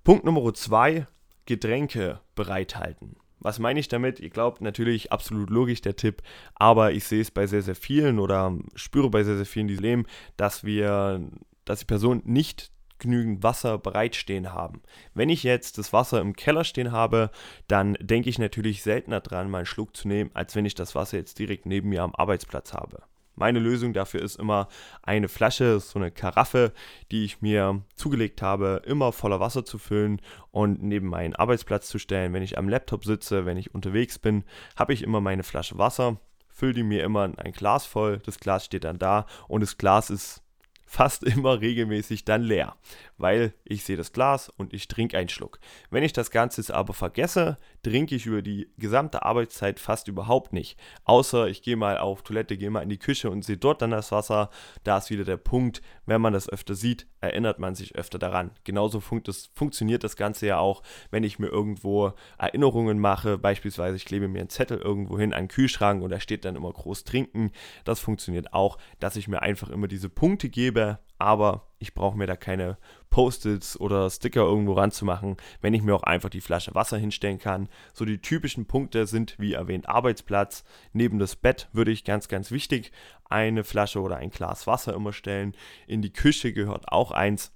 Punkt 0.04 0.24
Nummer 0.24 0.54
zwei: 0.54 1.08
Getränke 1.48 2.22
bereithalten. 2.36 3.16
Was 3.40 3.58
meine 3.58 3.80
ich 3.80 3.88
damit? 3.88 4.20
Ihr 4.20 4.30
glaubt 4.30 4.62
natürlich 4.62 5.12
absolut 5.12 5.50
logisch 5.50 5.82
der 5.82 5.96
Tipp, 5.96 6.22
aber 6.54 6.92
ich 6.92 7.06
sehe 7.06 7.22
es 7.22 7.32
bei 7.32 7.48
sehr, 7.48 7.64
sehr 7.64 7.76
vielen 7.76 8.20
oder 8.20 8.56
spüre 8.76 9.10
bei 9.10 9.24
sehr, 9.24 9.38
sehr 9.38 9.48
vielen, 9.48 9.68
die 9.68 9.78
leben, 9.78 10.06
dass 10.38 10.64
wir, 10.64 11.28
dass 11.64 11.80
die 11.80 11.86
Person 11.86 12.22
nicht 12.24 12.75
genügend 13.00 13.44
Wasser 13.44 13.78
bereitstehen 13.78 14.54
haben. 14.54 14.82
Wenn 15.14 15.30
ich 15.30 15.44
jetzt 15.44 15.78
das 15.78 15.94
Wasser 15.94 16.22
im 16.22 16.36
Keller 16.36 16.64
stehen 16.64 16.92
habe, 16.92 17.30
dann 17.68 17.98
denke 18.00 18.30
ich 18.30 18.40
natürlich 18.40 18.84
seltener 18.84 19.22
dran, 19.22 19.50
mal 19.50 19.60
einen 19.60 19.66
Schluck 19.66 19.96
zu 19.96 20.08
nehmen, 20.08 20.32
als 20.34 20.56
wenn 20.56 20.66
ich 20.66 20.76
das 20.76 20.96
Wasser 20.96 21.18
jetzt 21.18 21.40
direkt 21.40 21.66
neben 21.66 21.90
mir 21.90 22.04
am 22.04 22.16
Arbeitsplatz 22.16 22.74
habe. 22.74 23.04
Meine 23.36 23.60
Lösung 23.60 23.92
dafür 23.92 24.22
ist 24.22 24.38
immer 24.38 24.70
eine 25.04 25.28
Flasche, 25.28 25.80
so 25.82 26.00
eine 26.00 26.10
Karaffe, 26.10 26.72
die 27.12 27.26
ich 27.26 27.42
mir 27.42 27.82
zugelegt 27.96 28.42
habe, 28.42 28.82
immer 28.86 29.12
voller 29.12 29.42
Wasser 29.42 29.66
zu 29.66 29.78
füllen 29.78 30.22
und 30.52 30.82
neben 30.82 31.08
meinen 31.08 31.36
Arbeitsplatz 31.36 31.90
zu 31.90 32.00
stellen. 32.00 32.32
Wenn 32.32 32.44
ich 32.44 32.58
am 32.58 32.70
Laptop 32.70 33.04
sitze, 33.04 33.46
wenn 33.46 33.58
ich 33.58 33.76
unterwegs 33.76 34.20
bin, 34.20 34.46
habe 34.78 34.94
ich 34.94 35.04
immer 35.04 35.20
meine 35.20 35.44
Flasche 35.44 35.78
Wasser, 35.78 36.18
fülle 36.48 36.74
die 36.74 36.84
mir 36.84 37.04
immer 37.04 37.26
in 37.26 37.38
ein 37.38 37.52
Glas 37.52 37.86
voll. 37.86 38.20
Das 38.20 38.40
Glas 38.40 38.66
steht 38.66 38.86
dann 38.86 39.00
da 39.00 39.26
und 39.50 39.60
das 39.60 39.78
Glas 39.78 40.10
ist 40.10 40.42
fast 40.86 41.24
immer 41.24 41.60
regelmäßig 41.62 42.26
dann 42.26 42.44
leer, 42.44 42.76
weil 43.18 43.54
ich 43.64 43.84
sehe 43.84 43.98
das 43.98 44.14
Glas 44.14 44.50
und 44.50 44.74
ich 44.74 44.88
trinke 44.88 45.18
einen 45.18 45.30
Schluck. 45.30 45.60
Wenn 45.90 46.04
ich 46.04 46.14
das 46.14 46.32
Ganze 46.32 46.74
aber 46.74 46.94
vergesse, 46.94 47.58
trinke 47.84 48.16
ich 48.16 48.26
über 48.26 48.42
die 48.42 48.70
gesamte 48.78 49.24
Arbeitszeit 49.24 49.80
fast 49.80 50.08
überhaupt 50.08 50.54
nicht. 50.54 50.80
Außer 51.04 51.48
ich 51.48 51.62
gehe 51.62 51.76
mal 51.76 51.98
auf 51.98 52.22
Toilette, 52.22 52.58
gehe 52.58 52.70
mal 52.70 52.82
in 52.82 52.90
die 52.90 53.00
Küche 53.00 53.30
und 53.30 53.44
sehe 53.44 53.58
dort 53.58 53.82
dann 53.82 53.92
das 53.92 54.12
Wasser. 54.12 54.50
Da 54.84 54.98
ist 55.00 55.10
wieder 55.10 55.26
der 55.26 55.38
Punkt, 55.38 55.82
wenn 56.06 56.22
man 56.22 56.34
das 56.34 56.50
öfter 56.50 56.76
sieht, 56.76 57.08
erinnert 57.22 57.60
man 57.60 57.76
sich 57.76 57.96
öfter 57.96 58.20
daran. 58.20 58.52
Genauso 58.64 59.00
funkt 59.00 59.28
das, 59.28 59.50
funktioniert 59.54 60.04
das 60.04 60.16
Ganze 60.16 60.48
ja 60.48 60.60
auch, 60.60 60.84
wenn 61.12 61.24
ich 61.24 61.40
mir 61.40 61.48
irgendwo 61.48 62.14
Erinnerungen 62.38 63.00
mache. 63.00 63.38
Beispielsweise, 63.38 63.96
ich 63.98 64.06
klebe 64.06 64.28
mir 64.28 64.40
einen 64.40 64.50
Zettel 64.50 64.78
irgendwo 64.78 65.18
hin 65.18 65.34
an 65.34 65.44
den 65.44 65.48
Kühlschrank 65.50 66.04
und 66.04 66.12
da 66.12 66.20
steht 66.20 66.46
dann 66.46 66.56
immer 66.56 66.72
groß 66.72 67.04
trinken. 67.04 67.52
Das 67.84 68.00
funktioniert 68.00 68.54
auch, 68.54 68.78
dass 69.00 69.16
ich 69.16 69.28
mir 69.28 69.42
einfach 69.42 69.70
immer 69.70 69.88
diese 69.88 70.10
Punkte 70.10 70.50
gebe, 70.50 71.00
aber 71.26 71.68
ich 71.80 71.96
brauche 71.96 72.16
mir 72.16 72.28
da 72.28 72.36
keine 72.36 72.78
Post-its 73.10 73.80
oder 73.80 74.10
Sticker 74.12 74.42
irgendwo 74.42 74.74
ranzumachen, 74.74 75.38
wenn 75.60 75.74
ich 75.74 75.82
mir 75.82 75.96
auch 75.96 76.04
einfach 76.04 76.30
die 76.30 76.40
Flasche 76.40 76.76
Wasser 76.76 77.00
hinstellen 77.00 77.40
kann. 77.40 77.68
So 77.94 78.06
die 78.06 78.22
typischen 78.22 78.68
Punkte 78.68 79.08
sind, 79.08 79.36
wie 79.40 79.54
erwähnt, 79.54 79.90
Arbeitsplatz. 79.90 80.64
Neben 80.94 81.18
das 81.18 81.36
Bett 81.36 81.68
würde 81.74 81.92
ich 81.92 82.04
ganz, 82.04 82.28
ganz 82.28 82.52
wichtig 82.52 82.92
eine 83.28 83.64
Flasche 83.64 84.02
oder 84.02 84.18
ein 84.18 84.30
Glas 84.30 84.68
Wasser 84.68 84.94
immer 84.94 85.14
stellen. 85.14 85.56
In 85.88 86.04
die 86.04 86.14
Küche 86.14 86.54
gehört 86.54 86.92
auch 86.92 87.10
eins. 87.10 87.52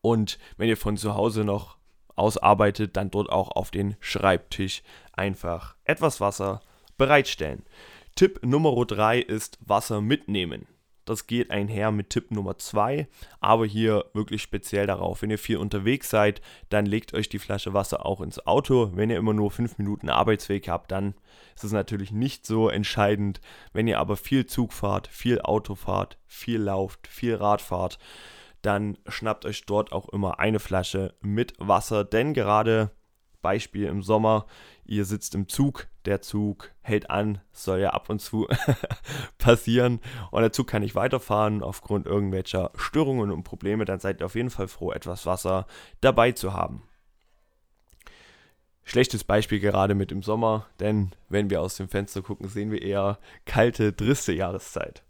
Und 0.00 0.38
wenn 0.56 0.68
ihr 0.68 0.76
von 0.76 0.96
zu 0.96 1.14
Hause 1.16 1.42
noch 1.42 1.78
ausarbeitet, 2.14 2.96
dann 2.96 3.10
dort 3.10 3.30
auch 3.30 3.50
auf 3.50 3.72
den 3.72 3.96
Schreibtisch 3.98 4.84
einfach 5.12 5.74
etwas 5.82 6.20
Wasser 6.20 6.62
bereitstellen. 6.96 7.64
Tipp 8.14 8.46
Nummer 8.46 8.72
3 8.86 9.18
ist 9.18 9.58
Wasser 9.60 10.00
mitnehmen. 10.00 10.68
Das 11.04 11.26
geht 11.26 11.50
einher 11.50 11.90
mit 11.90 12.10
Tipp 12.10 12.30
Nummer 12.30 12.56
2, 12.56 13.06
aber 13.40 13.66
hier 13.66 14.06
wirklich 14.14 14.42
speziell 14.42 14.86
darauf. 14.86 15.22
Wenn 15.22 15.30
ihr 15.30 15.38
viel 15.38 15.58
unterwegs 15.58 16.10
seid, 16.10 16.40
dann 16.70 16.86
legt 16.86 17.14
euch 17.14 17.28
die 17.28 17.38
Flasche 17.38 17.74
Wasser 17.74 18.06
auch 18.06 18.20
ins 18.20 18.46
Auto. 18.46 18.90
Wenn 18.94 19.10
ihr 19.10 19.18
immer 19.18 19.34
nur 19.34 19.50
5 19.50 19.78
Minuten 19.78 20.08
Arbeitsweg 20.08 20.68
habt, 20.68 20.90
dann 20.90 21.14
ist 21.54 21.64
es 21.64 21.72
natürlich 21.72 22.10
nicht 22.10 22.46
so 22.46 22.68
entscheidend. 22.68 23.40
Wenn 23.72 23.86
ihr 23.86 23.98
aber 23.98 24.16
viel 24.16 24.46
Zug 24.46 24.72
fahrt, 24.72 25.08
viel 25.08 25.40
Auto 25.40 25.74
fahrt, 25.74 26.18
viel 26.26 26.60
lauft, 26.60 27.06
viel 27.06 27.34
Rad 27.34 27.60
fahrt, 27.60 27.98
dann 28.62 28.96
schnappt 29.06 29.44
euch 29.44 29.66
dort 29.66 29.92
auch 29.92 30.08
immer 30.08 30.38
eine 30.38 30.58
Flasche 30.58 31.14
mit 31.20 31.52
Wasser, 31.58 32.04
denn 32.04 32.32
gerade 32.32 32.90
Beispiel 33.44 33.86
im 33.86 34.02
Sommer, 34.02 34.46
ihr 34.84 35.04
sitzt 35.04 35.34
im 35.36 35.48
Zug, 35.48 35.86
der 36.06 36.22
Zug 36.22 36.72
hält 36.80 37.10
an, 37.10 37.40
soll 37.52 37.80
ja 37.80 37.90
ab 37.90 38.10
und 38.10 38.20
zu 38.20 38.48
passieren 39.38 40.00
und 40.32 40.40
der 40.40 40.52
Zug 40.52 40.66
kann 40.66 40.82
nicht 40.82 40.96
weiterfahren 40.96 41.62
aufgrund 41.62 42.06
irgendwelcher 42.06 42.72
Störungen 42.74 43.30
und 43.30 43.44
Probleme, 43.44 43.84
dann 43.84 44.00
seid 44.00 44.20
ihr 44.20 44.26
auf 44.26 44.34
jeden 44.34 44.50
Fall 44.50 44.66
froh, 44.66 44.90
etwas 44.90 45.26
Wasser 45.26 45.66
dabei 46.00 46.32
zu 46.32 46.54
haben. 46.54 46.82
Schlechtes 48.82 49.24
Beispiel 49.24 49.60
gerade 49.60 49.94
mit 49.94 50.10
dem 50.10 50.22
Sommer, 50.22 50.66
denn 50.80 51.12
wenn 51.28 51.50
wir 51.50 51.60
aus 51.60 51.76
dem 51.76 51.88
Fenster 51.88 52.22
gucken, 52.22 52.48
sehen 52.48 52.70
wir 52.70 52.82
eher 52.82 53.18
kalte, 53.46 53.94
triste 53.94 54.32
Jahreszeit. 54.32 55.04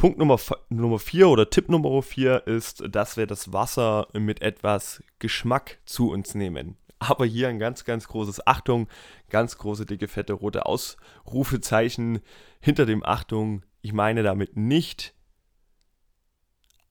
Punkt 0.00 0.18
Nummer, 0.18 0.38
Nummer 0.70 0.98
4 0.98 1.28
oder 1.28 1.50
Tipp 1.50 1.68
Nummer 1.68 2.00
4 2.00 2.46
ist, 2.46 2.82
dass 2.88 3.18
wir 3.18 3.26
das 3.26 3.52
Wasser 3.52 4.08
mit 4.14 4.40
etwas 4.40 5.02
Geschmack 5.18 5.78
zu 5.84 6.10
uns 6.10 6.34
nehmen. 6.34 6.78
Aber 7.00 7.24
hier 7.24 7.48
ein 7.48 7.58
ganz, 7.58 7.84
ganz 7.84 8.06
großes 8.06 8.46
Achtung, 8.46 8.86
ganz 9.30 9.56
große, 9.56 9.86
dicke, 9.86 10.06
fette, 10.06 10.34
rote 10.34 10.66
Ausrufezeichen 10.66 12.20
hinter 12.60 12.86
dem 12.86 13.04
Achtung. 13.04 13.64
Ich 13.80 13.94
meine 13.94 14.22
damit 14.22 14.56
nicht 14.56 15.14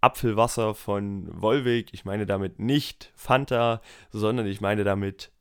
Apfelwasser 0.02 0.74
von 0.74 1.30
Wolwig, 1.42 1.94
ich 1.94 2.06
meine 2.06 2.26
damit 2.26 2.60
nicht 2.60 3.12
Fanta, 3.16 3.82
sondern 4.10 4.48
ich 4.48 4.62
meine 4.62 4.84
damit 4.84 5.32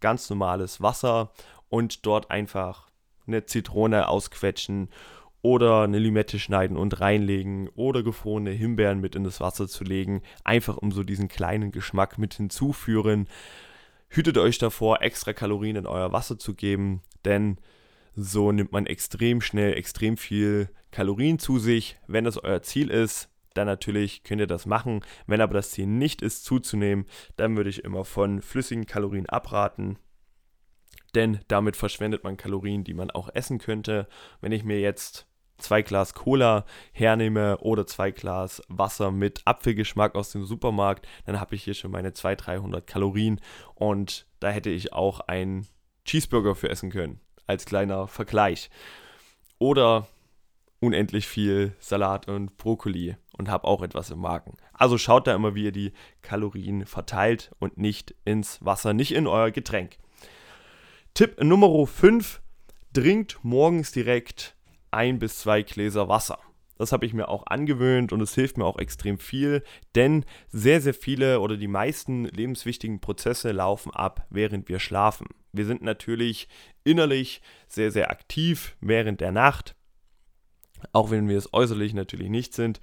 ganz 0.00 0.30
normales 0.30 0.80
Wasser 0.80 1.32
und 1.68 2.06
dort 2.06 2.30
einfach 2.30 2.90
eine 3.26 3.46
Zitrone 3.46 4.08
ausquetschen 4.08 4.88
oder 5.40 5.82
eine 5.82 5.98
Limette 5.98 6.38
schneiden 6.38 6.76
und 6.76 7.00
reinlegen 7.00 7.68
oder 7.70 8.02
gefrorene 8.02 8.50
Himbeeren 8.50 9.00
mit 9.00 9.16
in 9.16 9.24
das 9.24 9.40
Wasser 9.40 9.66
zu 9.66 9.82
legen, 9.82 10.22
einfach 10.44 10.76
um 10.76 10.92
so 10.92 11.02
diesen 11.02 11.28
kleinen 11.28 11.72
Geschmack 11.72 12.18
mit 12.18 12.34
hinzuführen. 12.34 13.26
Hütet 14.14 14.36
euch 14.36 14.58
davor, 14.58 15.00
extra 15.00 15.32
Kalorien 15.32 15.76
in 15.76 15.86
euer 15.86 16.12
Wasser 16.12 16.38
zu 16.38 16.54
geben, 16.54 17.02
denn 17.24 17.56
so 18.14 18.52
nimmt 18.52 18.70
man 18.70 18.84
extrem 18.84 19.40
schnell 19.40 19.72
extrem 19.72 20.18
viel 20.18 20.68
Kalorien 20.90 21.38
zu 21.38 21.58
sich. 21.58 21.96
Wenn 22.06 22.24
das 22.24 22.36
euer 22.36 22.60
Ziel 22.60 22.90
ist, 22.90 23.30
dann 23.54 23.66
natürlich 23.66 24.22
könnt 24.22 24.42
ihr 24.42 24.46
das 24.46 24.66
machen. 24.66 25.02
Wenn 25.26 25.40
aber 25.40 25.54
das 25.54 25.70
Ziel 25.70 25.86
nicht 25.86 26.20
ist, 26.20 26.44
zuzunehmen, 26.44 27.06
dann 27.36 27.56
würde 27.56 27.70
ich 27.70 27.84
immer 27.84 28.04
von 28.04 28.42
flüssigen 28.42 28.84
Kalorien 28.84 29.26
abraten 29.30 29.98
denn 31.14 31.40
damit 31.48 31.76
verschwendet 31.76 32.24
man 32.24 32.36
Kalorien, 32.36 32.84
die 32.84 32.94
man 32.94 33.10
auch 33.10 33.28
essen 33.34 33.58
könnte. 33.58 34.08
Wenn 34.40 34.52
ich 34.52 34.64
mir 34.64 34.80
jetzt 34.80 35.26
zwei 35.62 35.82
Glas 35.82 36.14
Cola 36.14 36.64
hernehme 36.92 37.58
oder 37.58 37.86
zwei 37.86 38.10
Glas 38.10 38.62
Wasser 38.68 39.10
mit 39.10 39.42
Apfelgeschmack 39.44 40.14
aus 40.14 40.32
dem 40.32 40.44
Supermarkt, 40.44 41.06
dann 41.26 41.40
habe 41.40 41.54
ich 41.54 41.64
hier 41.64 41.74
schon 41.74 41.90
meine 41.90 42.12
200, 42.12 42.46
300 42.46 42.86
Kalorien 42.86 43.40
und 43.74 44.26
da 44.40 44.50
hätte 44.50 44.70
ich 44.70 44.92
auch 44.92 45.20
einen 45.20 45.66
Cheeseburger 46.04 46.54
für 46.54 46.68
essen 46.68 46.90
können, 46.90 47.20
als 47.46 47.64
kleiner 47.64 48.06
Vergleich. 48.08 48.70
Oder 49.58 50.08
unendlich 50.80 51.28
viel 51.28 51.76
Salat 51.78 52.26
und 52.28 52.56
Brokkoli 52.56 53.16
und 53.38 53.48
habe 53.48 53.68
auch 53.68 53.82
etwas 53.82 54.10
im 54.10 54.18
Magen. 54.18 54.56
Also 54.72 54.98
schaut 54.98 55.28
da 55.28 55.34
immer, 55.34 55.54
wie 55.54 55.64
ihr 55.64 55.72
die 55.72 55.92
Kalorien 56.22 56.86
verteilt 56.86 57.52
und 57.60 57.78
nicht 57.78 58.16
ins 58.24 58.64
Wasser, 58.64 58.92
nicht 58.92 59.12
in 59.12 59.28
euer 59.28 59.52
Getränk. 59.52 59.98
Tipp 61.14 61.40
Nummer 61.42 61.86
5, 61.86 62.40
trinkt 62.92 63.38
morgens 63.42 63.92
direkt 63.92 64.56
ein 64.92 65.18
bis 65.18 65.38
zwei 65.38 65.62
Gläser 65.62 66.08
Wasser. 66.08 66.38
Das 66.78 66.90
habe 66.90 67.06
ich 67.06 67.14
mir 67.14 67.28
auch 67.28 67.46
angewöhnt 67.46 68.12
und 68.12 68.20
es 68.20 68.34
hilft 68.34 68.58
mir 68.58 68.64
auch 68.64 68.78
extrem 68.78 69.18
viel, 69.18 69.62
denn 69.94 70.24
sehr, 70.48 70.80
sehr 70.80 70.94
viele 70.94 71.40
oder 71.40 71.56
die 71.56 71.68
meisten 71.68 72.24
lebenswichtigen 72.24 73.00
Prozesse 73.00 73.52
laufen 73.52 73.92
ab, 73.92 74.26
während 74.30 74.68
wir 74.68 74.80
schlafen. 74.80 75.28
Wir 75.52 75.66
sind 75.66 75.82
natürlich 75.82 76.48
innerlich 76.82 77.40
sehr, 77.68 77.92
sehr 77.92 78.10
aktiv 78.10 78.76
während 78.80 79.20
der 79.20 79.32
Nacht, 79.32 79.76
auch 80.92 81.10
wenn 81.10 81.28
wir 81.28 81.38
es 81.38 81.52
äußerlich 81.52 81.94
natürlich 81.94 82.30
nicht 82.30 82.54
sind. 82.54 82.80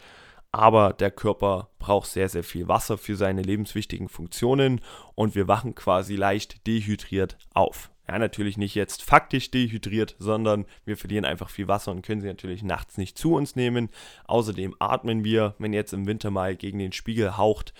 Aber 0.51 0.93
der 0.93 1.11
Körper 1.11 1.69
braucht 1.77 2.09
sehr, 2.09 2.29
sehr 2.29 2.43
viel 2.43 2.67
Wasser 2.67 2.97
für 2.97 3.15
seine 3.15 3.41
lebenswichtigen 3.41 4.09
Funktionen 4.09 4.81
und 5.13 5.35
wir 5.35 5.47
wachen 5.47 5.75
quasi 5.75 6.15
leicht 6.15 6.65
dehydriert 6.65 7.37
auf. 7.53 7.91
Ja, 8.09 8.17
natürlich 8.17 8.57
nicht 8.57 8.73
jetzt 8.73 9.03
faktisch 9.03 9.51
dehydriert, 9.51 10.15
sondern 10.17 10.65
wir 10.83 10.97
verlieren 10.97 11.25
einfach 11.25 11.51
viel 11.51 11.67
Wasser 11.67 11.91
und 11.91 12.01
können 12.01 12.21
sie 12.21 12.27
natürlich 12.27 12.63
nachts 12.63 12.97
nicht 12.97 13.19
zu 13.19 13.35
uns 13.35 13.55
nehmen. 13.55 13.89
Außerdem 14.25 14.75
atmen 14.79 15.23
wir, 15.23 15.53
wenn 15.59 15.73
jetzt 15.73 15.93
im 15.93 16.07
Winter 16.07 16.31
mal 16.31 16.55
gegen 16.55 16.79
den 16.79 16.91
Spiegel 16.91 17.37
haucht 17.37 17.71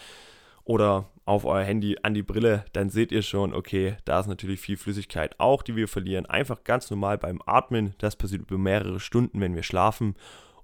oder 0.66 1.10
auf 1.26 1.46
euer 1.46 1.64
Handy 1.64 1.98
an 2.04 2.14
die 2.14 2.22
Brille, 2.22 2.64
dann 2.74 2.92
seht 2.92 3.12
ihr 3.12 3.24
schon, 3.24 3.56
okay, 3.56 3.98
da 4.06 4.20
ist 4.20 4.28
natürlich 4.28 4.60
viel 4.60 4.78
Flüssigkeit 4.78 5.40
auch, 5.40 5.64
die 5.64 5.76
wir 5.76 5.88
verlieren. 5.88 6.28
Einfach 6.28 6.64
ganz 6.64 6.92
normal 6.92 7.18
beim 7.18 7.42
Atmen. 7.48 7.96
Das 7.98 8.16
passiert 8.16 8.44
über 8.44 8.60
mehrere 8.60 9.00
Stunden, 9.00 9.42
wenn 9.42 9.56
wir 9.56 9.64
schlafen. 9.64 10.14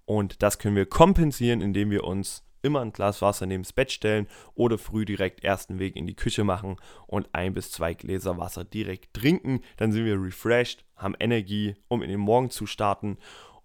Und 0.05 0.43
das 0.43 0.59
können 0.59 0.75
wir 0.75 0.85
kompensieren, 0.85 1.61
indem 1.61 1.89
wir 1.89 2.03
uns 2.03 2.43
immer 2.65 2.81
ein 2.81 2.91
Glas 2.91 3.21
Wasser 3.21 3.45
neben 3.45 3.63
das 3.63 3.73
Bett 3.73 3.91
stellen 3.91 4.27
oder 4.55 4.77
früh 4.77 5.05
direkt 5.05 5.43
ersten 5.43 5.79
Weg 5.79 5.95
in 5.95 6.07
die 6.07 6.15
Küche 6.15 6.43
machen 6.43 6.77
und 7.07 7.29
ein 7.33 7.53
bis 7.53 7.71
zwei 7.71 7.93
Gläser 7.93 8.37
Wasser 8.37 8.63
direkt 8.63 9.13
trinken. 9.13 9.61
Dann 9.77 9.91
sind 9.91 10.05
wir 10.05 10.21
refreshed, 10.21 10.83
haben 10.97 11.15
Energie, 11.19 11.75
um 11.87 12.01
in 12.01 12.09
den 12.09 12.19
Morgen 12.19 12.49
zu 12.49 12.65
starten 12.65 13.17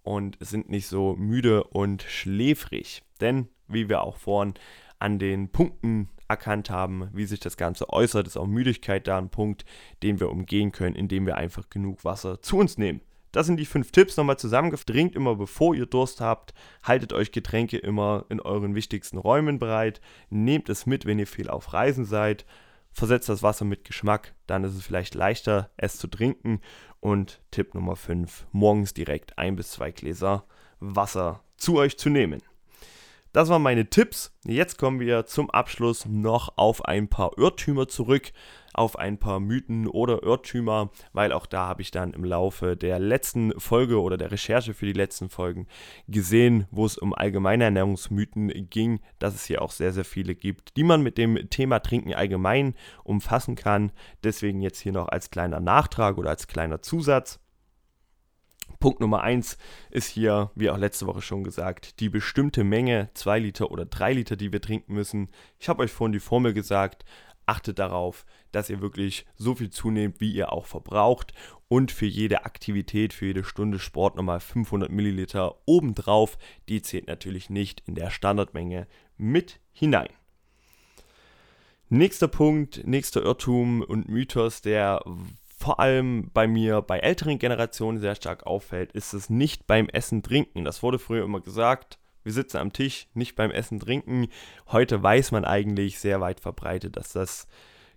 und 0.03 0.37
sind 0.41 0.71
nicht 0.71 0.87
so 0.87 1.15
müde 1.17 1.65
und 1.65 2.03
schläfrig. 2.03 3.03
Denn, 3.21 3.49
wie 3.67 3.89
wir 3.89 4.03
auch 4.03 4.17
vorhin 4.17 4.55
an 4.99 5.19
den 5.19 5.51
Punkten 5.51 6.09
erkannt 6.29 6.71
haben, 6.71 7.09
wie 7.13 7.25
sich 7.25 7.41
das 7.41 7.57
Ganze 7.57 7.91
äußert, 7.91 8.27
ist 8.27 8.37
auch 8.37 8.47
Müdigkeit 8.47 9.07
da 9.09 9.19
ein 9.19 9.31
Punkt, 9.31 9.65
den 10.03 10.21
wir 10.21 10.31
umgehen 10.31 10.73
können, 10.73 10.95
indem 10.95 11.27
wir 11.27 11.37
einfach 11.37 11.69
genug 11.71 12.05
Wasser 12.05 12.41
zu 12.41 12.59
uns 12.59 12.79
nehmen. 12.79 13.01
Das 13.33 13.47
sind 13.47 13.59
die 13.59 13.67
fünf 13.67 13.93
Tipps 13.93 14.17
nochmal 14.17 14.39
zusammengefasst. 14.39 14.89
Trinkt 14.89 15.15
immer 15.15 15.37
bevor 15.37 15.75
ihr 15.75 15.87
Durst 15.87 16.21
habt. 16.21 16.53
Haltet 16.83 17.13
euch 17.13 17.33
Getränke 17.33 17.79
immer 17.79 18.27
in 18.29 18.41
euren 18.41 18.75
wichtigsten 18.75 19.19
Räumen 19.19 19.59
bereit. 19.59 20.01
Nehmt 20.31 20.69
es 20.69 20.87
mit, 20.87 21.07
wenn 21.07 21.19
ihr 21.19 21.27
viel 21.27 21.49
auf 21.49 21.73
Reisen 21.73 22.05
seid. 22.05 22.45
Versetzt 22.93 23.29
das 23.29 23.43
Wasser 23.43 23.65
mit 23.65 23.85
Geschmack, 23.85 24.35
dann 24.49 24.65
ist 24.65 24.75
es 24.75 24.85
vielleicht 24.85 25.15
leichter, 25.15 25.71
es 25.77 25.97
zu 25.97 26.09
trinken. 26.09 26.61
Und 26.99 27.41
Tipp 27.51 27.75
Nummer 27.75 27.95
5, 27.95 28.47
morgens 28.53 28.95
direkt 28.95 29.39
ein 29.39 29.57
bis 29.57 29.71
zwei 29.71 29.93
Gläser 29.93 30.45
Wasser 30.81 31.45
zu 31.57 31.77
euch 31.77 31.99
zu 31.99 32.09
nehmen. 32.09 32.43
Das 33.33 33.49
waren 33.49 33.63
meine 33.63 33.89
Tipps. 33.89 34.37
Jetzt 34.45 34.77
kommen 34.77 34.99
wir 34.99 35.25
zum 35.25 35.51
Abschluss 35.51 36.05
noch 36.05 36.55
auf 36.57 36.85
ein 36.85 37.07
paar 37.07 37.39
Irrtümer 37.39 37.87
zurück, 37.87 38.33
auf 38.75 38.99
ein 38.99 39.19
paar 39.19 39.39
Mythen 39.39 39.87
oder 39.87 40.25
Irrtümer, 40.25 40.91
weil 41.13 41.33
auch 41.33 41.47
da 41.47 41.69
habe 41.69 41.81
ich 41.81 41.93
dann 41.93 42.13
im 42.13 42.25
Laufe 42.25 42.77
der 42.77 42.99
letzten 42.99 43.53
Folge 43.61 44.01
oder 44.01 44.17
der 44.17 44.33
Recherche 44.33 44.75
für 44.75 44.87
die 44.87 44.95
letzten 44.95 45.29
Folgen 45.29 45.69
gesehen, 46.09 46.67
wo 46.73 46.85
es 46.85 46.99
um 46.99 47.15
allgemeine 47.15 47.63
Ernährungsmythen 47.63 48.69
ging, 48.69 48.99
dass 49.21 49.37
es 49.37 49.45
hier 49.45 49.63
auch 49.63 49.71
sehr, 49.71 49.93
sehr 49.93 50.05
viele 50.05 50.35
gibt, 50.35 50.77
die 50.77 50.85
man 50.85 51.01
mit 51.01 51.17
dem 51.17 51.51
Thema 51.51 51.79
Trinken 51.79 52.15
allgemein 52.15 52.75
umfassen 53.05 53.55
kann. 53.55 53.93
Deswegen 54.25 54.61
jetzt 54.61 54.81
hier 54.81 54.93
noch 54.93 55.07
als 55.07 55.31
kleiner 55.31 55.61
Nachtrag 55.61 56.19
oder 56.19 56.31
als 56.31 56.49
kleiner 56.49 56.83
Zusatz. 56.83 57.39
Punkt 58.81 59.01
Nummer 59.01 59.21
1 59.21 59.59
ist 59.91 60.09
hier, 60.09 60.51
wie 60.55 60.71
auch 60.71 60.79
letzte 60.79 61.07
Woche 61.07 61.21
schon 61.21 61.45
gesagt, 61.45 62.01
die 62.01 62.09
bestimmte 62.09 62.65
Menge, 62.65 63.11
2 63.15 63.39
Liter 63.39 63.71
oder 63.71 63.85
3 63.85 64.15
Liter, 64.15 64.37
die 64.37 64.53
wir 64.53 64.63
trinken 64.63 64.95
müssen. 64.95 65.29
Ich 65.59 65.69
habe 65.69 65.83
euch 65.83 65.93
vorhin 65.93 66.13
die 66.13 66.19
Formel 66.19 66.55
gesagt, 66.55 67.05
achtet 67.45 67.79
darauf, 67.79 68.25
dass 68.53 68.71
ihr 68.71 68.81
wirklich 68.81 69.27
so 69.37 69.55
viel 69.55 69.71
zunehmt, 69.71 70.21
wie 70.21 70.33
ihr 70.33 70.53
auch 70.53 70.67
verbraucht 70.67 71.35
und 71.69 71.93
für 71.93 72.07
jede 72.07 72.45
Aktivität, 72.45 73.13
für 73.13 73.27
jede 73.27 73.45
Stunde 73.45 73.79
Sport 73.79 74.17
nochmal 74.17 74.41
500 74.41 74.91
Milliliter 74.91 75.57
obendrauf. 75.67 76.39
Die 76.69 76.81
zählt 76.81 77.07
natürlich 77.07 77.51
nicht 77.51 77.83
in 77.87 77.95
der 77.95 78.11
Standardmenge 78.11 78.87
mit 79.17 79.61
hinein. 79.73 80.09
Nächster 81.91 82.29
Punkt, 82.29 82.87
nächster 82.87 83.23
Irrtum 83.23 83.83
und 83.83 84.09
Mythos, 84.09 84.63
der 84.63 85.03
vor 85.61 85.79
allem 85.79 86.31
bei 86.33 86.49
mir 86.49 86.81
bei 86.81 87.01
älteren 87.01 87.39
Generationen 87.39 87.99
sehr 87.99 88.15
stark 88.15 88.47
auffällt, 88.47 88.93
ist 88.93 89.13
es 89.13 89.29
nicht 89.29 89.67
beim 89.67 89.91
Essen 89.91 90.23
trinken. 90.23 90.65
Das 90.65 90.83
wurde 90.83 90.99
früher 90.99 91.23
immer 91.23 91.41
gesagt. 91.41 91.99
Wir 92.23 92.33
sitzen 92.33 92.57
am 92.57 92.73
Tisch, 92.73 93.09
nicht 93.13 93.37
beim 93.37 93.51
Essen 93.51 93.79
trinken. 93.79 94.29
Heute 94.69 95.03
weiß 95.03 95.33
man 95.33 95.45
eigentlich 95.45 95.99
sehr 95.99 96.23
weit 96.23 96.41
verbreitet, 96.41 96.97
dass 96.97 97.13
das 97.13 97.47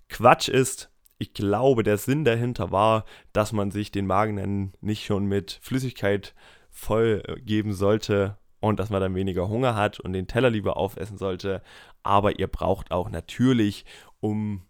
Quatsch 0.10 0.50
ist. 0.50 0.92
Ich 1.20 1.34
glaube, 1.34 1.84
der 1.84 1.98
Sinn 1.98 2.26
dahinter 2.26 2.72
war, 2.72 3.06
dass 3.32 3.54
man 3.54 3.72
sich 3.72 3.92
den 3.92 4.08
Magen 4.08 4.36
dann 4.36 4.74
nicht 4.82 5.06
schon 5.06 5.26
mit 5.26 5.60
Flüssigkeit 5.62 6.36
voll 6.70 7.24
geben 7.46 7.72
sollte 7.72 8.38
und 8.60 8.78
dass 8.78 8.90
man 8.90 9.00
dann 9.00 9.16
weniger 9.16 9.48
Hunger 9.48 9.76
hat 9.76 10.02
und 10.02 10.12
den 10.12 10.28
Teller 10.28 10.50
lieber 10.50 10.76
aufessen 10.76 11.18
sollte. 11.18 11.62
Aber 12.02 12.40
ihr 12.40 12.48
braucht 12.48 12.92
auch 12.92 13.10
natürlich, 13.10 13.86
um 14.20 14.64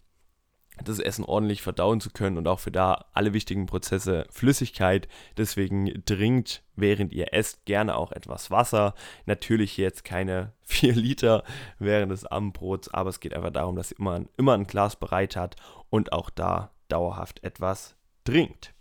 das 0.82 0.98
Essen 0.98 1.24
ordentlich 1.24 1.62
verdauen 1.62 2.00
zu 2.00 2.10
können 2.10 2.36
und 2.36 2.48
auch 2.48 2.58
für 2.58 2.72
da 2.72 3.06
alle 3.12 3.32
wichtigen 3.32 3.66
Prozesse 3.66 4.26
Flüssigkeit. 4.30 5.06
Deswegen 5.36 6.04
trinkt, 6.04 6.64
während 6.74 7.12
ihr 7.12 7.32
esst, 7.32 7.64
gerne 7.64 7.96
auch 7.96 8.10
etwas 8.10 8.50
Wasser. 8.50 8.94
Natürlich 9.26 9.76
jetzt 9.76 10.04
keine 10.04 10.52
4 10.64 10.94
Liter 10.94 11.44
während 11.78 12.10
des 12.10 12.24
Abendbrots, 12.24 12.92
aber 12.92 13.10
es 13.10 13.20
geht 13.20 13.34
einfach 13.34 13.52
darum, 13.52 13.76
dass 13.76 13.92
ihr 13.92 13.98
immer, 14.00 14.24
immer 14.36 14.54
ein 14.54 14.66
Glas 14.66 14.96
bereit 14.96 15.36
hat 15.36 15.56
und 15.90 16.12
auch 16.12 16.30
da 16.30 16.72
dauerhaft 16.88 17.44
etwas 17.44 17.96
trinkt. 18.24 18.74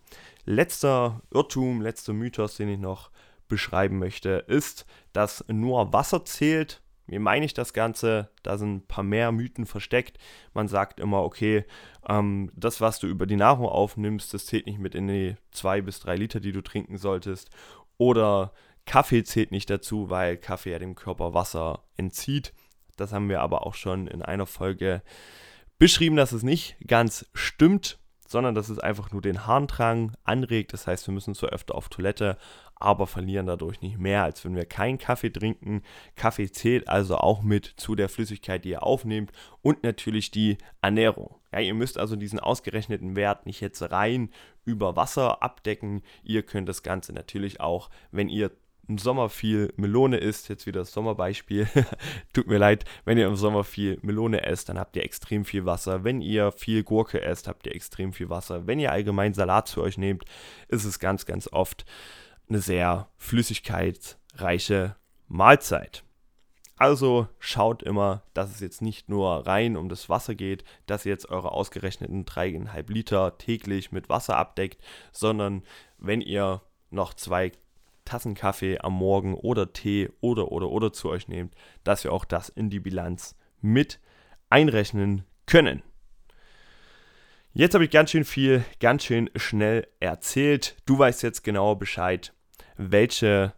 Letzter 0.45 1.21
Irrtum, 1.31 1.81
letzter 1.81 2.13
Mythos, 2.13 2.57
den 2.57 2.69
ich 2.69 2.79
noch 2.79 3.11
beschreiben 3.47 3.99
möchte, 3.99 4.43
ist, 4.47 4.85
dass 5.13 5.45
nur 5.47 5.93
Wasser 5.93 6.25
zählt. 6.25 6.81
Wie 7.05 7.19
meine 7.19 7.45
ich 7.45 7.53
das 7.53 7.73
Ganze? 7.73 8.29
Da 8.43 8.57
sind 8.57 8.75
ein 8.75 8.87
paar 8.87 9.03
mehr 9.03 9.31
Mythen 9.31 9.65
versteckt. 9.65 10.17
Man 10.53 10.67
sagt 10.67 10.99
immer, 10.99 11.23
okay, 11.23 11.65
ähm, 12.07 12.49
das, 12.55 12.79
was 12.79 12.99
du 12.99 13.07
über 13.07 13.25
die 13.25 13.35
Nahrung 13.35 13.67
aufnimmst, 13.67 14.33
das 14.33 14.45
zählt 14.45 14.67
nicht 14.67 14.79
mit 14.79 14.95
in 14.95 15.07
die 15.07 15.35
zwei 15.51 15.81
bis 15.81 15.99
drei 15.99 16.15
Liter, 16.15 16.39
die 16.39 16.53
du 16.53 16.61
trinken 16.61 16.97
solltest. 16.97 17.49
Oder 17.97 18.53
Kaffee 18.85 19.23
zählt 19.23 19.51
nicht 19.51 19.69
dazu, 19.69 20.09
weil 20.09 20.37
Kaffee 20.37 20.71
ja 20.71 20.79
dem 20.79 20.95
Körper 20.95 21.33
Wasser 21.33 21.83
entzieht. 21.97 22.53
Das 22.95 23.11
haben 23.11 23.29
wir 23.29 23.41
aber 23.41 23.65
auch 23.65 23.75
schon 23.75 24.07
in 24.07 24.21
einer 24.21 24.45
Folge 24.45 25.01
beschrieben, 25.77 26.15
dass 26.15 26.31
es 26.31 26.43
nicht 26.43 26.77
ganz 26.87 27.25
stimmt, 27.33 27.99
sondern 28.27 28.55
dass 28.55 28.69
es 28.69 28.79
einfach 28.79 29.11
nur 29.11 29.21
den 29.21 29.45
Harndrang 29.45 30.15
anregt. 30.23 30.73
Das 30.73 30.87
heißt, 30.87 31.07
wir 31.07 31.13
müssen 31.13 31.33
so 31.33 31.47
öfter 31.47 31.75
auf 31.75 31.89
Toilette, 31.89 32.37
aber 32.83 33.07
verlieren 33.07 33.45
dadurch 33.45 33.81
nicht 33.81 33.97
mehr, 33.97 34.23
als 34.23 34.43
wenn 34.43 34.55
wir 34.55 34.65
keinen 34.65 34.97
Kaffee 34.97 35.31
trinken. 35.31 35.81
Kaffee 36.15 36.51
zählt 36.51 36.87
also 36.87 37.17
auch 37.17 37.41
mit 37.41 37.65
zu 37.77 37.95
der 37.95 38.09
Flüssigkeit, 38.09 38.65
die 38.65 38.69
ihr 38.71 38.83
aufnehmt 38.83 39.31
und 39.61 39.83
natürlich 39.83 40.31
die 40.31 40.57
Ernährung. 40.81 41.35
Ja, 41.51 41.59
ihr 41.59 41.73
müsst 41.73 41.97
also 41.97 42.15
diesen 42.15 42.39
ausgerechneten 42.39 43.15
Wert 43.15 43.45
nicht 43.45 43.61
jetzt 43.61 43.81
rein 43.91 44.29
über 44.65 44.95
Wasser 44.95 45.43
abdecken. 45.43 46.01
Ihr 46.23 46.43
könnt 46.43 46.67
das 46.67 46.83
Ganze 46.83 47.13
natürlich 47.13 47.61
auch, 47.61 47.89
wenn 48.11 48.29
ihr 48.29 48.51
im 48.87 48.97
Sommer 48.97 49.29
viel 49.29 49.73
Melone 49.77 50.17
isst, 50.17 50.49
jetzt 50.49 50.65
wieder 50.65 50.81
das 50.81 50.91
Sommerbeispiel, 50.91 51.67
tut 52.33 52.47
mir 52.47 52.57
leid, 52.57 52.83
wenn 53.05 53.17
ihr 53.17 53.27
im 53.27 53.35
Sommer 53.35 53.63
viel 53.63 53.97
Melone 54.01 54.43
esst, 54.43 54.67
dann 54.69 54.77
habt 54.77 54.95
ihr 54.95 55.03
extrem 55.03 55.45
viel 55.45 55.65
Wasser. 55.65 56.03
Wenn 56.03 56.21
ihr 56.21 56.51
viel 56.51 56.83
Gurke 56.83 57.21
esst, 57.21 57.47
habt 57.47 57.65
ihr 57.65 57.75
extrem 57.75 58.11
viel 58.11 58.29
Wasser. 58.29 58.67
Wenn 58.67 58.79
ihr 58.79 58.91
allgemein 58.91 59.33
Salat 59.33 59.67
zu 59.67 59.81
euch 59.81 59.97
nehmt, 59.97 60.25
ist 60.67 60.83
es 60.83 60.99
ganz, 60.99 61.25
ganz 61.25 61.47
oft 61.51 61.85
eine 62.49 62.59
sehr 62.59 63.09
flüssigkeitsreiche 63.17 64.95
Mahlzeit. 65.27 66.03
Also 66.75 67.27
schaut 67.39 67.83
immer, 67.83 68.23
dass 68.33 68.51
es 68.51 68.59
jetzt 68.59 68.81
nicht 68.81 69.07
nur 69.07 69.45
rein 69.45 69.77
um 69.77 69.89
das 69.89 70.09
Wasser 70.09 70.35
geht, 70.35 70.63
dass 70.85 71.05
ihr 71.05 71.11
jetzt 71.11 71.29
eure 71.29 71.51
ausgerechneten 71.51 72.25
3,5 72.25 72.91
Liter 72.91 73.37
täglich 73.37 73.91
mit 73.91 74.09
Wasser 74.09 74.37
abdeckt, 74.37 74.81
sondern 75.11 75.63
wenn 75.97 76.19
ihr 76.19 76.61
noch 76.89 77.13
zwei 77.13 77.51
Tassen 78.05 78.35
Kaffee 78.35 78.79
am 78.79 78.93
Morgen 78.93 79.33
oder 79.33 79.71
Tee 79.71 80.09
oder 80.19 80.51
oder 80.51 80.69
oder 80.69 80.91
zu 80.91 81.09
euch 81.09 81.27
nehmt, 81.27 81.55
dass 81.83 82.03
wir 82.03 82.11
auch 82.11 82.25
das 82.25 82.49
in 82.49 82.69
die 82.69 82.81
Bilanz 82.81 83.35
mit 83.61 83.99
einrechnen 84.49 85.23
können. 85.45 85.83
Jetzt 87.55 87.75
habe 87.75 87.85
ich 87.85 87.91
ganz 87.91 88.09
schön 88.09 88.25
viel, 88.25 88.65
ganz 88.79 89.03
schön 89.03 89.29
schnell 89.35 89.87
erzählt. 89.99 90.75
Du 90.87 90.97
weißt 90.97 91.21
jetzt 91.21 91.43
genau 91.43 91.75
Bescheid, 91.75 92.33
welche 92.77 93.53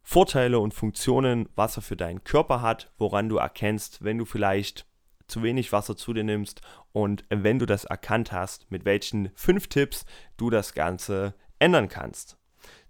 Vorteile 0.00 0.58
und 0.58 0.72
Funktionen 0.72 1.50
Wasser 1.56 1.82
für 1.82 1.94
deinen 1.94 2.24
Körper 2.24 2.62
hat, 2.62 2.90
woran 2.96 3.28
du 3.28 3.36
erkennst, 3.36 4.02
wenn 4.02 4.16
du 4.16 4.24
vielleicht 4.24 4.86
zu 5.26 5.42
wenig 5.42 5.72
Wasser 5.72 5.94
zu 5.94 6.14
dir 6.14 6.24
nimmst 6.24 6.62
und 6.92 7.26
wenn 7.28 7.58
du 7.58 7.66
das 7.66 7.84
erkannt 7.84 8.32
hast, 8.32 8.70
mit 8.70 8.86
welchen 8.86 9.30
fünf 9.34 9.66
Tipps 9.66 10.06
du 10.38 10.48
das 10.48 10.72
Ganze 10.72 11.34
ändern 11.58 11.90
kannst. 11.90 12.38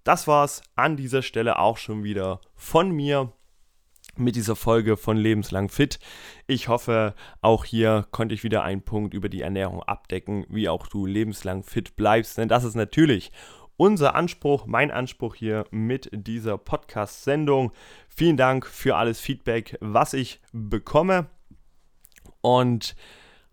Das 0.05 0.28
war's 0.28 0.62
an 0.76 0.96
dieser 0.96 1.22
Stelle 1.22 1.59
auch 1.59 1.78
schon 1.78 2.05
wieder 2.05 2.40
von 2.55 2.92
mir 2.92 3.33
mit 4.16 4.37
dieser 4.37 4.57
Folge 4.57 4.96
von 4.96 5.16
Lebenslang 5.16 5.68
Fit. 5.68 5.98
Ich 6.46 6.68
hoffe, 6.68 7.14
auch 7.40 7.64
hier 7.64 8.07
konnte 8.11 8.35
ich 8.35 8.44
wieder 8.44 8.62
einen 8.62 8.83
Punkt 8.83 9.14
über 9.14 9.29
die 9.29 9.42
Ernährung 9.42 9.83
abdecken, 9.83 10.46
wie 10.48 10.68
auch 10.68 10.87
du 10.87 11.07
lebenslang 11.07 11.62
fit 11.62 11.96
bleibst. 11.96 12.38
Denn 12.38 12.48
das 12.48 12.64
ist 12.64 12.75
natürlich 12.75 13.33
unser 13.77 14.14
Anspruch, 14.14 14.66
mein 14.66 14.90
Anspruch 14.90 15.35
hier 15.35 15.64
mit 15.70 16.09
dieser 16.12 16.59
Podcast-Sendung. 16.59 17.72
Vielen 18.09 18.37
Dank 18.37 18.66
für 18.66 18.96
alles 18.96 19.20
Feedback, 19.20 19.77
was 19.81 20.12
ich 20.12 20.40
bekomme. 20.53 21.27
Und 22.40 22.94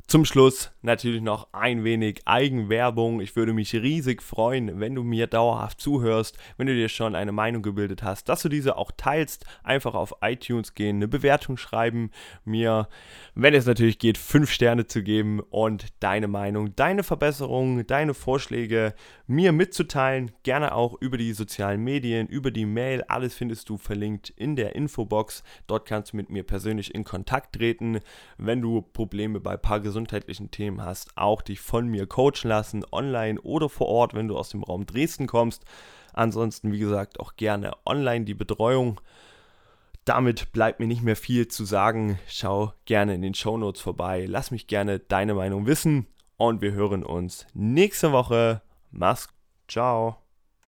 zum 0.10 0.26
Schluss 0.26 0.72
natürlich 0.82 1.22
noch 1.22 1.50
ein 1.52 1.84
wenig 1.84 2.22
Eigenwerbung. 2.26 3.22
Ich 3.22 3.36
würde 3.36 3.54
mich 3.54 3.76
riesig 3.76 4.24
freuen, 4.24 4.80
wenn 4.80 4.96
du 4.96 5.04
mir 5.04 5.28
dauerhaft 5.28 5.80
zuhörst, 5.80 6.36
wenn 6.58 6.66
du 6.66 6.74
dir 6.74 6.90
schon 6.90 7.14
eine 7.14 7.32
Meinung 7.32 7.62
gebildet 7.62 8.02
hast, 8.02 8.28
dass 8.28 8.42
du 8.42 8.50
diese 8.50 8.76
auch 8.76 8.92
teilst. 8.98 9.46
Einfach 9.62 9.94
auf 9.94 10.16
iTunes 10.22 10.74
gehen, 10.74 10.96
eine 10.96 11.08
Bewertung 11.08 11.58
schreiben, 11.58 12.10
mir, 12.44 12.88
wenn 13.36 13.54
es 13.54 13.68
natürlich 13.68 14.00
geht, 14.00 14.18
fünf 14.18 14.50
Sterne 14.50 14.88
zu 14.88 15.04
geben 15.04 15.42
und 15.42 15.86
deine 16.00 16.28
Meinung, 16.28 16.76
deine 16.76 17.04
Verbesserungen, 17.04 17.86
deine 17.86 18.16
Vorschläge 18.16 18.96
mir 19.28 19.52
mitzuteilen. 19.52 20.32
Gerne 20.42 20.74
auch 20.74 21.00
über 21.00 21.18
die 21.18 21.34
sozialen 21.34 21.84
Medien, 21.84 22.26
über 22.26 22.50
die 22.50 22.66
Mail. 22.66 23.04
Alles 23.04 23.36
findest 23.36 23.70
du 23.70 23.78
verlinkt 23.78 24.32
in 24.32 24.56
der 24.56 24.76
Infobox. 24.76 25.44
Dort 25.68 25.88
kannst 25.88 26.14
du 26.14 26.18
mit 26.18 26.32
mir 26.32 26.42
persönlich 26.42 26.96
in 26.96 27.04
Kontakt 27.04 27.54
treten, 27.54 28.00
wenn 28.40 28.60
du 28.60 28.82
Probleme 28.82 29.40
bei 29.40 29.56
paar 29.56 29.82
gesundheitlichen 30.00 30.50
Themen 30.52 30.84
hast. 30.84 31.12
Auch 31.16 31.42
dich 31.42 31.60
von 31.60 31.88
mir 31.88 32.08
coachen 32.08 32.48
lassen, 32.48 32.86
online 32.92 33.40
oder 33.42 33.68
vor 33.68 33.88
Ort, 33.88 34.14
wenn 34.14 34.28
du 34.28 34.38
aus 34.38 34.50
dem 34.50 34.64
Raum 34.64 34.86
Dresden 34.86 35.28
kommst. 35.28 35.66
Ansonsten, 36.14 36.72
wie 36.72 36.80
gesagt, 36.80 37.20
auch 37.20 37.36
gerne 37.36 37.74
online 37.86 38.26
die 38.26 38.34
Betreuung. 38.34 39.02
Damit 40.06 40.54
bleibt 40.54 40.80
mir 40.80 40.88
nicht 40.88 41.04
mehr 41.04 41.18
viel 41.18 41.50
zu 41.50 41.66
sagen. 41.66 42.18
Schau 42.28 42.74
gerne 42.86 43.14
in 43.14 43.22
den 43.22 43.34
Show 43.34 43.58
Notes 43.58 43.82
vorbei. 43.82 44.26
Lass 44.28 44.52
mich 44.52 44.68
gerne 44.68 45.00
deine 45.00 45.34
Meinung 45.34 45.66
wissen. 45.66 46.08
Und 46.38 46.62
wir 46.62 46.72
hören 46.72 47.04
uns 47.04 47.46
nächste 47.54 48.12
Woche. 48.14 48.62
Mach's. 48.92 49.28
Ciao. 49.68 50.29